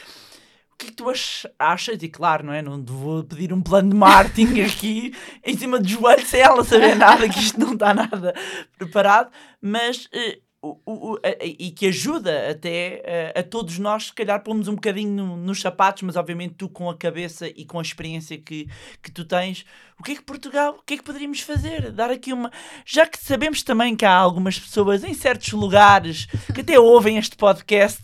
[0.74, 2.02] O que é que tu ach- achas?
[2.02, 2.62] E claro, não é?
[2.62, 5.14] Não vou pedir um plano de marketing aqui
[5.46, 8.34] em cima do joelho sem ela saber nada, que isto não está nada
[8.78, 9.30] preparado,
[9.62, 10.40] mas eh,
[10.86, 14.68] o- o- a- a- e que ajuda até eh, a todos nós, se calhar, pomos
[14.68, 18.38] um bocadinho no- nos sapatos, mas obviamente tu com a cabeça e com a experiência
[18.38, 18.68] que,
[19.02, 19.66] que tu tens,
[20.00, 21.92] o que é que Portugal, o que é que poderíamos fazer?
[21.92, 22.52] Dar aqui uma.
[22.86, 27.36] Já que sabemos também que há algumas pessoas em certos lugares que até ouvem este
[27.36, 28.02] podcast,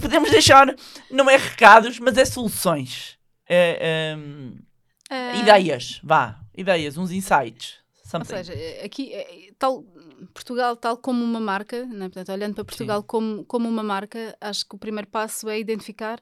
[0.00, 0.72] podemos deixar,
[1.10, 3.18] não é recados, mas é soluções.
[3.48, 4.16] É,
[5.10, 7.74] Ah, ideias, vá, ideias, uns insights.
[8.04, 8.28] Ou Something.
[8.36, 9.84] seja, eh, aqui, eh, tal,
[10.32, 12.08] Portugal, tal como uma marca, né?
[12.08, 16.20] Portanto, olhando para Portugal como, como uma marca, acho que o primeiro passo é identificar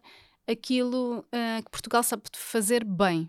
[0.49, 3.29] aquilo ah, que Portugal sabe fazer bem.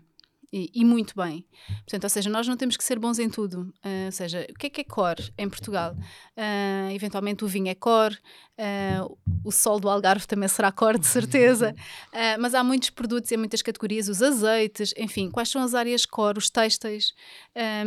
[0.52, 1.46] E, e muito bem.
[1.78, 3.72] Portanto, ou seja, nós não temos que ser bons em tudo.
[3.82, 5.96] Ah, ou seja, o que é que é core em Portugal?
[6.36, 8.18] Ah, eventualmente o vinho é core,
[8.58, 9.08] ah,
[9.42, 11.74] o sol do Algarve também será core, de certeza.
[12.38, 16.38] Mas há muitos produtos em muitas categorias, os azeites, enfim, quais são as áreas core,
[16.38, 17.14] os têxteis,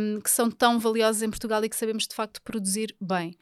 [0.00, 3.36] um, que são tão valiosos em Portugal e que sabemos de facto produzir bem.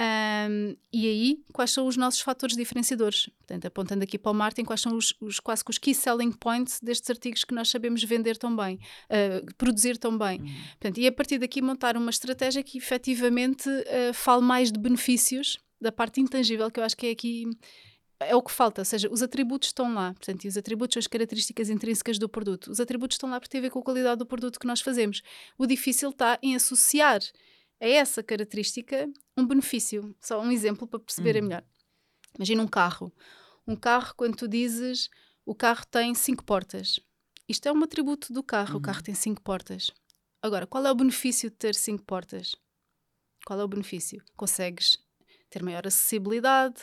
[0.00, 3.28] Um, e aí, quais são os nossos fatores diferenciadores?
[3.38, 6.32] Portanto, apontando aqui para o marketing, quais são os, os quase que os key selling
[6.32, 8.78] points destes artigos que nós sabemos vender tão bem,
[9.10, 10.40] uh, produzir tão bem.
[10.40, 10.54] Uhum.
[10.70, 15.58] Portanto, e a partir daqui montar uma estratégia que efetivamente uh, fale mais de benefícios
[15.78, 17.44] da parte intangível, que eu acho que é aqui
[18.20, 21.00] é o que falta, ou seja, os atributos estão lá, portanto, e os atributos são
[21.00, 22.70] as características intrínsecas do produto.
[22.70, 24.82] Os atributos estão lá porque tem a ver com a qualidade do produto que nós
[24.82, 25.22] fazemos.
[25.56, 27.20] O difícil está em associar
[27.80, 30.14] a essa característica um benefício.
[30.20, 31.48] Só um exemplo para perceberem Uhum.
[31.48, 31.64] melhor.
[32.36, 33.12] Imagina um carro.
[33.66, 35.08] Um carro, quando tu dizes
[35.46, 37.00] o carro tem cinco portas.
[37.48, 38.82] Isto é um atributo do carro, o Uhum.
[38.82, 39.90] carro tem cinco portas.
[40.42, 42.54] Agora, qual é o benefício de ter cinco portas?
[43.44, 44.22] Qual é o benefício?
[44.36, 44.96] Consegues
[45.48, 46.82] ter maior acessibilidade,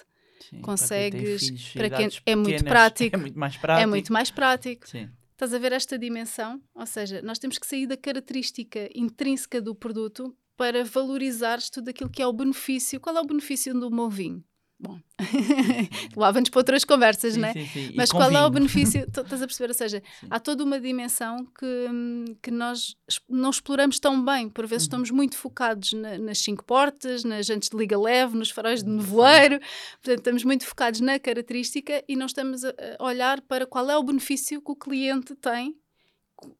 [0.49, 3.83] Sim, consegues- Para quem, filhos, para quem é muito prático, É muito mais prático.
[3.83, 4.87] é muito mais prático.
[4.87, 5.09] Sim.
[5.31, 6.61] Estás a ver esta dimensão?
[6.75, 12.09] Ou seja, nós temos que sair da característica intrínseca do produto para valorizares tudo aquilo
[12.09, 12.99] que é o benefício.
[12.99, 14.43] Qual é o benefício do meu vinho?
[14.79, 14.99] Bom,
[16.15, 17.53] levava-nos para outras conversas, Sim, não é?
[17.53, 17.93] sim, sim.
[17.95, 18.51] Mas qual é o vinho.
[18.51, 19.01] benefício?
[19.09, 19.69] Estás a perceber?
[19.69, 20.27] Ou seja, Sim.
[20.29, 22.95] há toda uma dimensão que, que nós
[23.27, 24.47] não exploramos tão bem.
[24.49, 24.87] Por vezes Uhum.
[24.87, 28.89] estamos muito focados na- nas cinco portas, nas jantes de liga leve, nos faróis de
[28.89, 29.59] nevoeiro.
[30.01, 34.03] Portanto, estamos muito focados na característica e não estamos a olhar para qual é o
[34.03, 35.75] benefício que o cliente tem.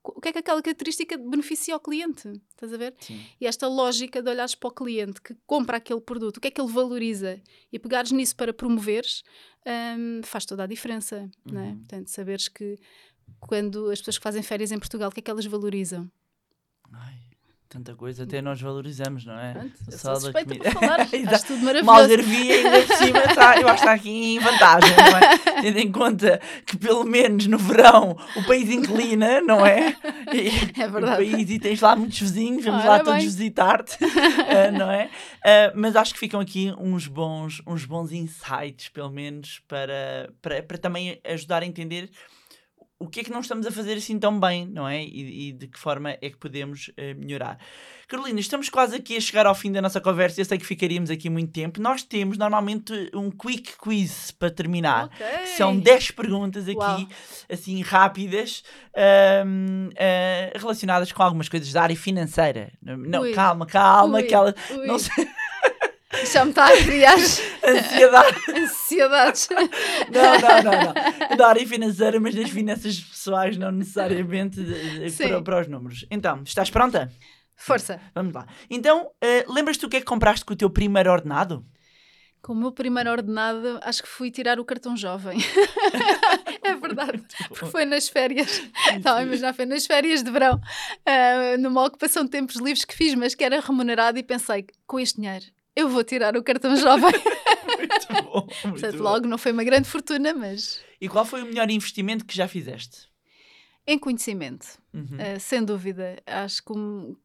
[0.04, 2.28] O que é que aquela característica beneficia ao cliente?
[2.50, 2.96] Estás a ver?
[3.00, 3.24] Sim.
[3.40, 6.52] E esta lógica de olhares para o cliente que compra aquele produto, o que é
[6.52, 7.40] que ele valoriza
[7.72, 9.24] e pegares nisso para promoveres,
[9.98, 11.30] hum, faz toda a diferença.
[11.46, 11.68] Não é?
[11.68, 11.78] Uhum.
[11.78, 12.80] Portanto, saberes que
[13.40, 16.10] quando as pessoas que fazem férias em Portugal, o que é que elas valorizam?
[16.92, 17.27] Ai,
[17.70, 19.54] tanta coisa, até nós valorizamos, não é?
[19.54, 21.00] Pronto, sal sou suspeita para falar,
[21.34, 22.00] acho tudo maravilhoso.
[22.00, 25.38] algarvia ainda por cima está, eu acho que está aqui em vantagem, não é?
[25.62, 29.96] Tendo em conta que pelo menos no verão o país inclina, não é?
[30.34, 31.24] E É verdade.
[31.24, 35.10] O país e tens lá muitos vizinhos, vamos Ora lá todos visitar-te, ah, não é?
[35.44, 40.64] Ah, mas acho que ficam aqui uns bons, uns bons insights, pelo menos, para, para,
[40.64, 42.10] para também ajudar a entender
[43.00, 45.04] o que é que não estamos a fazer assim tão bem, não é?
[45.04, 47.60] E, e de que forma é que podemos uh, melhorar.
[48.08, 50.42] Carolina, estamos quase aqui a chegar ao fim da nossa conversa.
[50.42, 51.80] Eu sei que ficaríamos aqui muito tempo.
[51.80, 55.06] Nós temos normalmente um quick quiz para terminar.
[55.06, 55.26] Ok.
[55.58, 57.08] São 10 perguntas aqui, Uau.
[57.52, 58.64] assim, rápidas,
[58.96, 62.72] ahm, ah, relacionadas com algumas coisas da área financeira.
[62.82, 63.34] Não, Ui.
[63.34, 64.56] calma, calma, Ui, que ela.
[64.72, 64.88] ui.
[64.88, 65.28] Não sei,
[66.32, 68.38] Já me está a criar ansiedade.
[68.56, 69.50] ansiedades.
[69.52, 70.94] Não, não, não,
[71.30, 71.38] não.
[71.38, 75.28] Da área financeira, mas das finanças pessoais, não necessariamente de- de- Sim.
[75.28, 76.06] para, para os números.
[76.10, 77.12] Então, estás pronta?
[77.56, 78.00] Força.
[78.16, 78.46] Vamos lá.
[78.70, 81.66] Então, ah, lembras-te o que é que compraste com o teu primeiro ordenado?
[82.42, 85.38] Com o meu primeiro ordenado, acho que fui tirar o cartão jovem.
[86.64, 87.22] é verdade.
[87.50, 88.62] Porque foi nas férias.
[88.96, 90.62] Estava a imaginar, foi nas férias de verão,
[91.06, 95.00] ah, numa ocupação de tempos livres que fiz, mas que era remunerado, e pensei, com
[95.00, 95.46] este dinheiro,
[95.78, 97.12] eu vou tirar o cartão jovem.
[97.78, 98.42] Muito bom.
[98.42, 99.04] muito Portanto, bom.
[99.04, 102.48] logo não foi uma grande fortuna, mas E qual foi o melhor investimento que já
[102.48, 103.08] fizeste?
[103.90, 105.18] em conhecimento, Uhum.
[105.18, 106.22] ah, sem dúvida.
[106.26, 106.74] Acho que,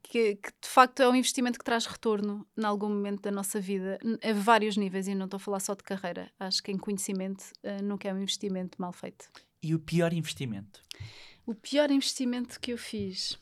[0.04, 3.60] que- que, de facto é um investimento que traz retorno em algum momento da nossa
[3.60, 6.30] vida, a vários níveis, e não estou a falar só de carreira.
[6.38, 9.24] Acho que em conhecimento ah, nunca é um investimento mal feito.
[9.60, 10.80] E o pior investimento?
[11.44, 13.36] O pior investimento que eu fiz.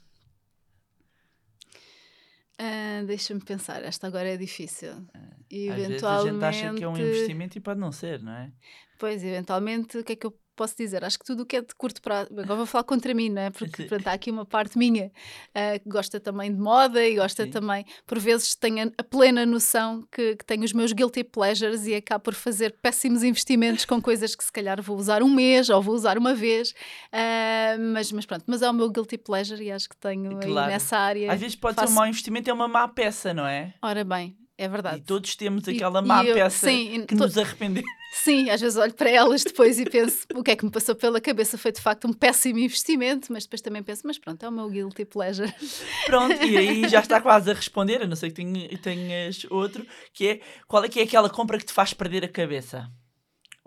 [2.62, 4.90] Ah, Deixa-me pensar, esta agora é difícil.
[4.92, 8.32] Às vezes a gente acha que é um Eventualmente- investimento e pode não ser, não
[8.32, 8.52] é?
[8.98, 11.02] Pois, eventualmente, o que é que eu posso dizer?
[11.02, 12.28] Acho que tudo o que é de curto prazo.
[12.32, 13.50] Agora vou falar contra mim, não é?
[13.50, 15.10] Porque pronto, há aqui uma parte minha
[15.54, 17.50] ah, que gosta também de moda e gosta Sim.
[17.50, 21.94] também, por vezes, tenho a- plena noção que, que tenho os meus guilty pleasures e
[21.94, 25.80] acabo por fazer péssimos investimentos com coisas que se calhar vou usar um mês ou
[25.80, 26.74] vou usar uma vez.
[27.10, 30.70] Ah, mas, mas pronto, mas é o meu guilty pleasure e acho que tenho Claro.
[30.70, 31.32] nessa área.
[31.32, 33.72] Às vezes pode ser faço- um mau investimento, é uma má peça, não é?
[33.82, 35.02] Ora bem, é E verdade.
[35.06, 37.88] todos temos E- aquela e má eu- peça sim, e que to- nos arrependemos.
[38.12, 40.96] Sim, às vezes olho para elas depois e penso o que é que me passou
[40.96, 44.48] pela cabeça foi de facto um péssimo investimento, mas depois também penso, mas pronto, é
[44.48, 45.48] o meu guilty pleasure.
[46.06, 49.86] Pronto, e aí já está quase a responder, a não ser que tenha- tenhas outro,
[50.12, 52.90] que é qual é que é aquela compra que te faz perder a cabeça?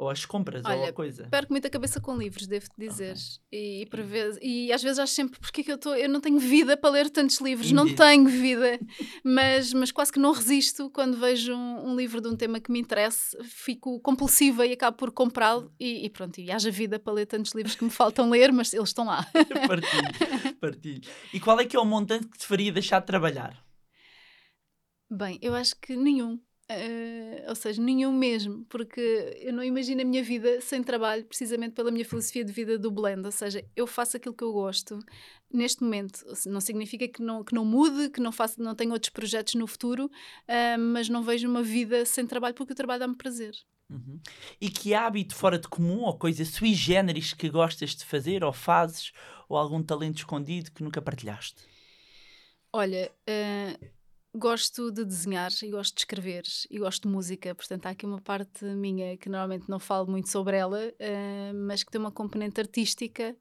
[0.03, 1.27] Ou as compras, ou Olha, a coisa.
[1.29, 3.15] Perco muita cabeça com livros, devo-te dizer.
[3.51, 5.95] E, por vezes, e às vezes acho sempre porque é que eu estou.
[5.95, 8.77] Eu não tenho vida para ler tantos livros, não tenho vida,
[9.23, 12.71] mas, mas quase que não resisto quando vejo um, um livro de um tema que
[12.71, 17.13] me interesse, fico compulsiva e acabo por comprá-lo e, e pronto, e haja vida para
[17.13, 19.25] ler tantos livros que me faltam ler, mas eles estão lá.
[19.67, 21.01] partilho, partilho.
[21.33, 23.63] E qual é que é o montante que te faria deixar de trabalhar?
[25.09, 26.39] Bem, eu acho que nenhum.
[26.69, 31.73] Eh, ou seja, nenhum mesmo, porque eu não imagino a minha vida sem trabalho, precisamente
[31.73, 33.25] pela minha filosofia de vida do blend.
[33.25, 34.99] Ou seja, eu faço aquilo que eu gosto
[35.51, 36.23] neste momento.
[36.45, 39.67] Não significa que não, que não mude, que não, faço, não tenha outros projetos no
[39.67, 40.09] futuro,
[40.47, 43.53] eh, mas não vejo uma vida sem trabalho porque o trabalho dá-me prazer.
[43.89, 44.19] Uhum.
[44.59, 48.53] E que hábito fora de comum ou coisa sui generis que gostas de fazer ou
[48.53, 49.11] fazes
[49.49, 51.61] ou algum talento escondido que nunca partilhaste?
[52.71, 53.77] Olha, eh,
[54.35, 58.19] gosto de desenhar e gosto de escrever e gosto de música, portanto há aqui uma
[58.19, 62.59] parte minha que normalmente não falo muito sobre ela, eh, mas que tem uma componente
[62.59, 63.35] artística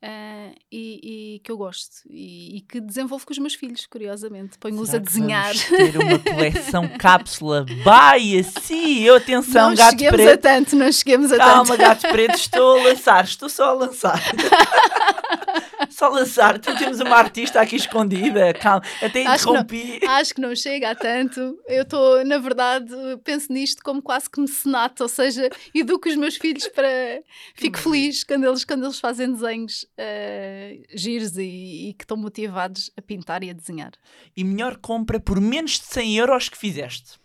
[0.00, 4.58] eh, e, e que eu gosto e, e que desenvolvo com os meus filhos, curiosamente.
[4.58, 5.54] Ponho-os a desenhar.
[5.54, 7.66] Ter uma coleção cápsula.
[7.82, 10.42] Vai assim, atenção, não gato cheguemos a preto.
[10.42, 11.78] tanto, não cheguemos a Calma, tanto.
[11.78, 14.22] gato preto, estou a lançar, estou só a lançar.
[15.90, 16.56] só a lançar.
[16.56, 18.52] Então temos uma artista aqui escondida.
[18.54, 19.60] Calma, até Acho que não.
[19.60, 20.00] interrompi.
[20.06, 21.58] Acho que não chega a tanto.
[21.66, 22.92] Eu estou, na verdade,
[23.24, 27.22] penso nisto como quase que mecenato, ou seja, educo os meus filhos para.
[27.54, 32.90] Fico feliz quando eles, quando eles fazem desenhos eh, giros e, e que estão motivados
[32.96, 33.92] a pintar e a desenhar.
[34.36, 37.18] E melhor compra por menos de 100 euros que fizeste.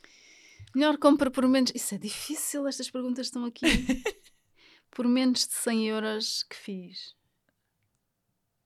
[0.74, 1.72] Melhor compra por menos.
[1.76, 3.66] Isso é difícil, estas perguntas estão aqui.
[4.92, 7.21] por menos de 100 euros que fiz.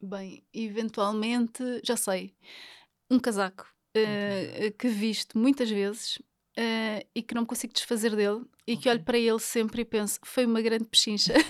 [0.01, 2.33] Bem, eventualmente, já sei,
[3.09, 6.19] um casaco eh, que visto muitas vezes
[6.57, 9.85] eh, e que não me consigo desfazer dele e que olho para ele sempre e
[9.85, 11.33] penso, foi uma grande pechincha.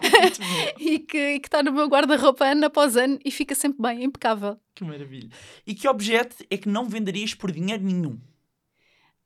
[0.78, 4.58] E que está no meu guarda-roupa ano após ano e fica sempre bem, impecável.
[4.74, 5.30] Que maravilha.
[5.66, 8.18] E que objeto é que não venderias por dinheiro nenhum?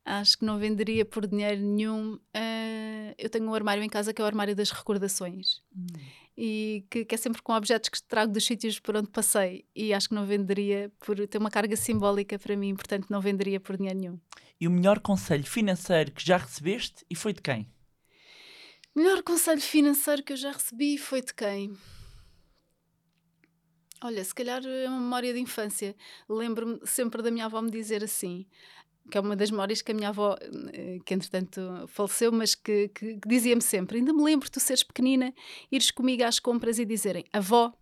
[0.04, 2.18] Acho que não venderia por dinheiro nenhum.
[2.32, 5.60] eh, eu tenho um armário em casa que é o armário das recordações.
[6.36, 9.64] E que, que é sempre com objetos que trago dos sítios por onde passei.
[9.74, 13.58] E acho que não venderia por ter uma carga simbólica para mim, portanto não venderia
[13.58, 14.20] por dinheiro nenhum.
[14.60, 17.66] E o melhor conselho financeiro que já recebeste e foi de quem?
[18.94, 21.76] Melhor conselho financeiro que eu já recebi foi de quem?
[24.02, 25.96] Olha, se calhar é uma memória de infância.
[26.28, 28.46] Lembro-me sempre da minha avó me dizer assim:
[29.10, 30.36] que é uma das memórias que a minha avó,
[30.72, 34.82] eh, que entretanto faleceu, mas que, que, que dizia-me sempre: ainda me lembro tu seres
[34.82, 35.32] pequenina,
[35.70, 37.72] ires comigo às compras e dizerem: avó,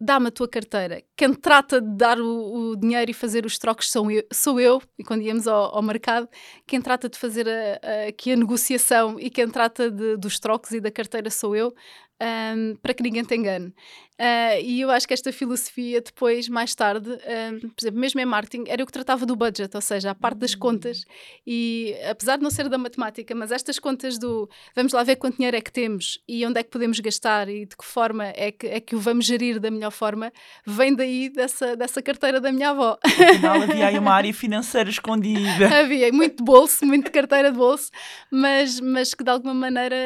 [0.00, 1.02] dá-me a tua carteira.
[1.14, 4.80] Quem trata de dar o, o, dinheiro e fazer os trocos sou eu, sou eu.
[4.98, 6.26] E quando íamos ao, ao mercado,
[6.66, 10.70] quem trata de fazer a, a, aqui a negociação e quem trata de, dos trocos
[10.72, 11.74] e da carteira sou eu,
[12.20, 13.72] um, para que ninguém te engane.
[14.20, 18.26] Uh, e eu acho que esta filosofia, depois, mais tarde, um, por exemplo, mesmo em
[18.26, 20.98] marketing, era o que tratava do budget, ou seja, a parte das contas.
[20.98, 21.12] Hum.
[21.46, 24.46] E apesar de não ser da matemática, mas estas contas do
[24.76, 27.64] vamos lá ver quanto dinheiro é que temos e onde é que podemos gastar e
[27.64, 30.30] de que forma é que, é que o vamos gerir da melhor forma,
[30.66, 32.98] vem daí dessa, dessa carteira da minha avó.
[33.02, 35.80] Afinal, havia aí uma área financeira escondida.
[35.80, 37.90] havia, muito bolso, muito carteira de bolso,
[38.30, 39.96] mas, mas que de alguma maneira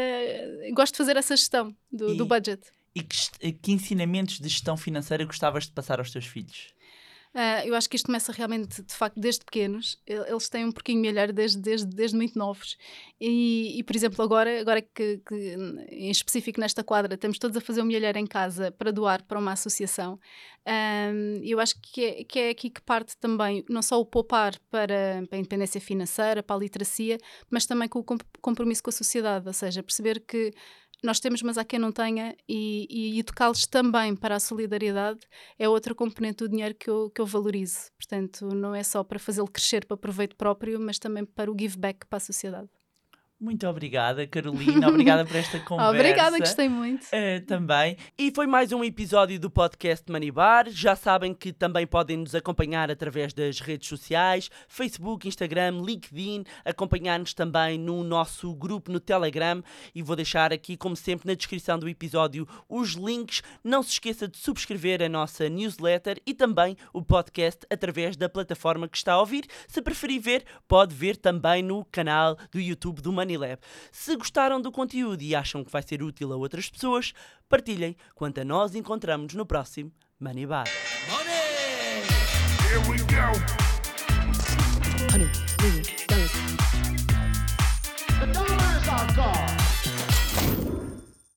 [0.72, 2.62] gosto de fazer essa gestão do, e, do budget.
[2.95, 6.74] E que, que ensinamentos de gestão financeira gostavas de passar aos teus filhos?
[7.34, 10.01] Uh, eu acho que isto começa realmente, de facto, desde pequenos.
[10.07, 12.76] Eles têm um porquinho melhor desde, desde, desde muito novos.
[13.20, 15.57] E, e, por exemplo, agora, agora que, que,
[15.90, 19.40] em específico nesta quadra, estamos todos a fazer um milheiro em casa para doar para
[19.40, 20.16] uma associação.
[20.64, 24.57] Um, eu acho que é, que é aqui que parte também, não só o poupar
[24.70, 27.18] para, para a independência financeira, para a literacia,
[27.51, 28.05] mas também com o
[28.40, 29.49] compromisso com a sociedade.
[29.49, 30.55] Ou seja, perceber que
[31.05, 35.20] nós temos, mas há quem não tenha, e, e educá-los também para a solidariedade
[35.59, 37.90] é outra componente do dinheiro que eu, que eu valorizo.
[37.96, 41.76] Portanto, não é só para fazê-lo crescer para proveito próprio, mas também para o give
[41.78, 42.68] back para a sociedade.
[43.41, 44.89] Muito obrigada, Carolina.
[44.89, 45.91] Obrigada por esta conversa.
[45.91, 47.05] obrigada, gostei muito.
[47.07, 47.97] Uh, também.
[48.16, 50.70] E foi mais um episódio do podcast Money Bar.
[50.70, 57.35] Já sabem que também podem nos acompanhar através das redes sociais, Facebook, Instagram, LinkedIn, acompanhar-nos
[57.35, 59.62] também no nosso grupo no Telegram
[59.95, 63.43] e vou deixar aqui, como sempre, na descrição do episódio os links.
[63.62, 68.89] Não se esqueça de subscrever a nossa newsletter e também o podcast através da plataforma
[68.89, 69.45] que está a ouvir.
[69.68, 73.34] Se preferir ver, pode ver também no canal do YouTube do Money
[73.93, 77.12] Se gostaram do conteúdo e acham que vai ser útil a outras pessoas,
[77.49, 80.66] partilhem quanto a nós encontramos no próximo Money Bar.
[81.11, 81.35] Money!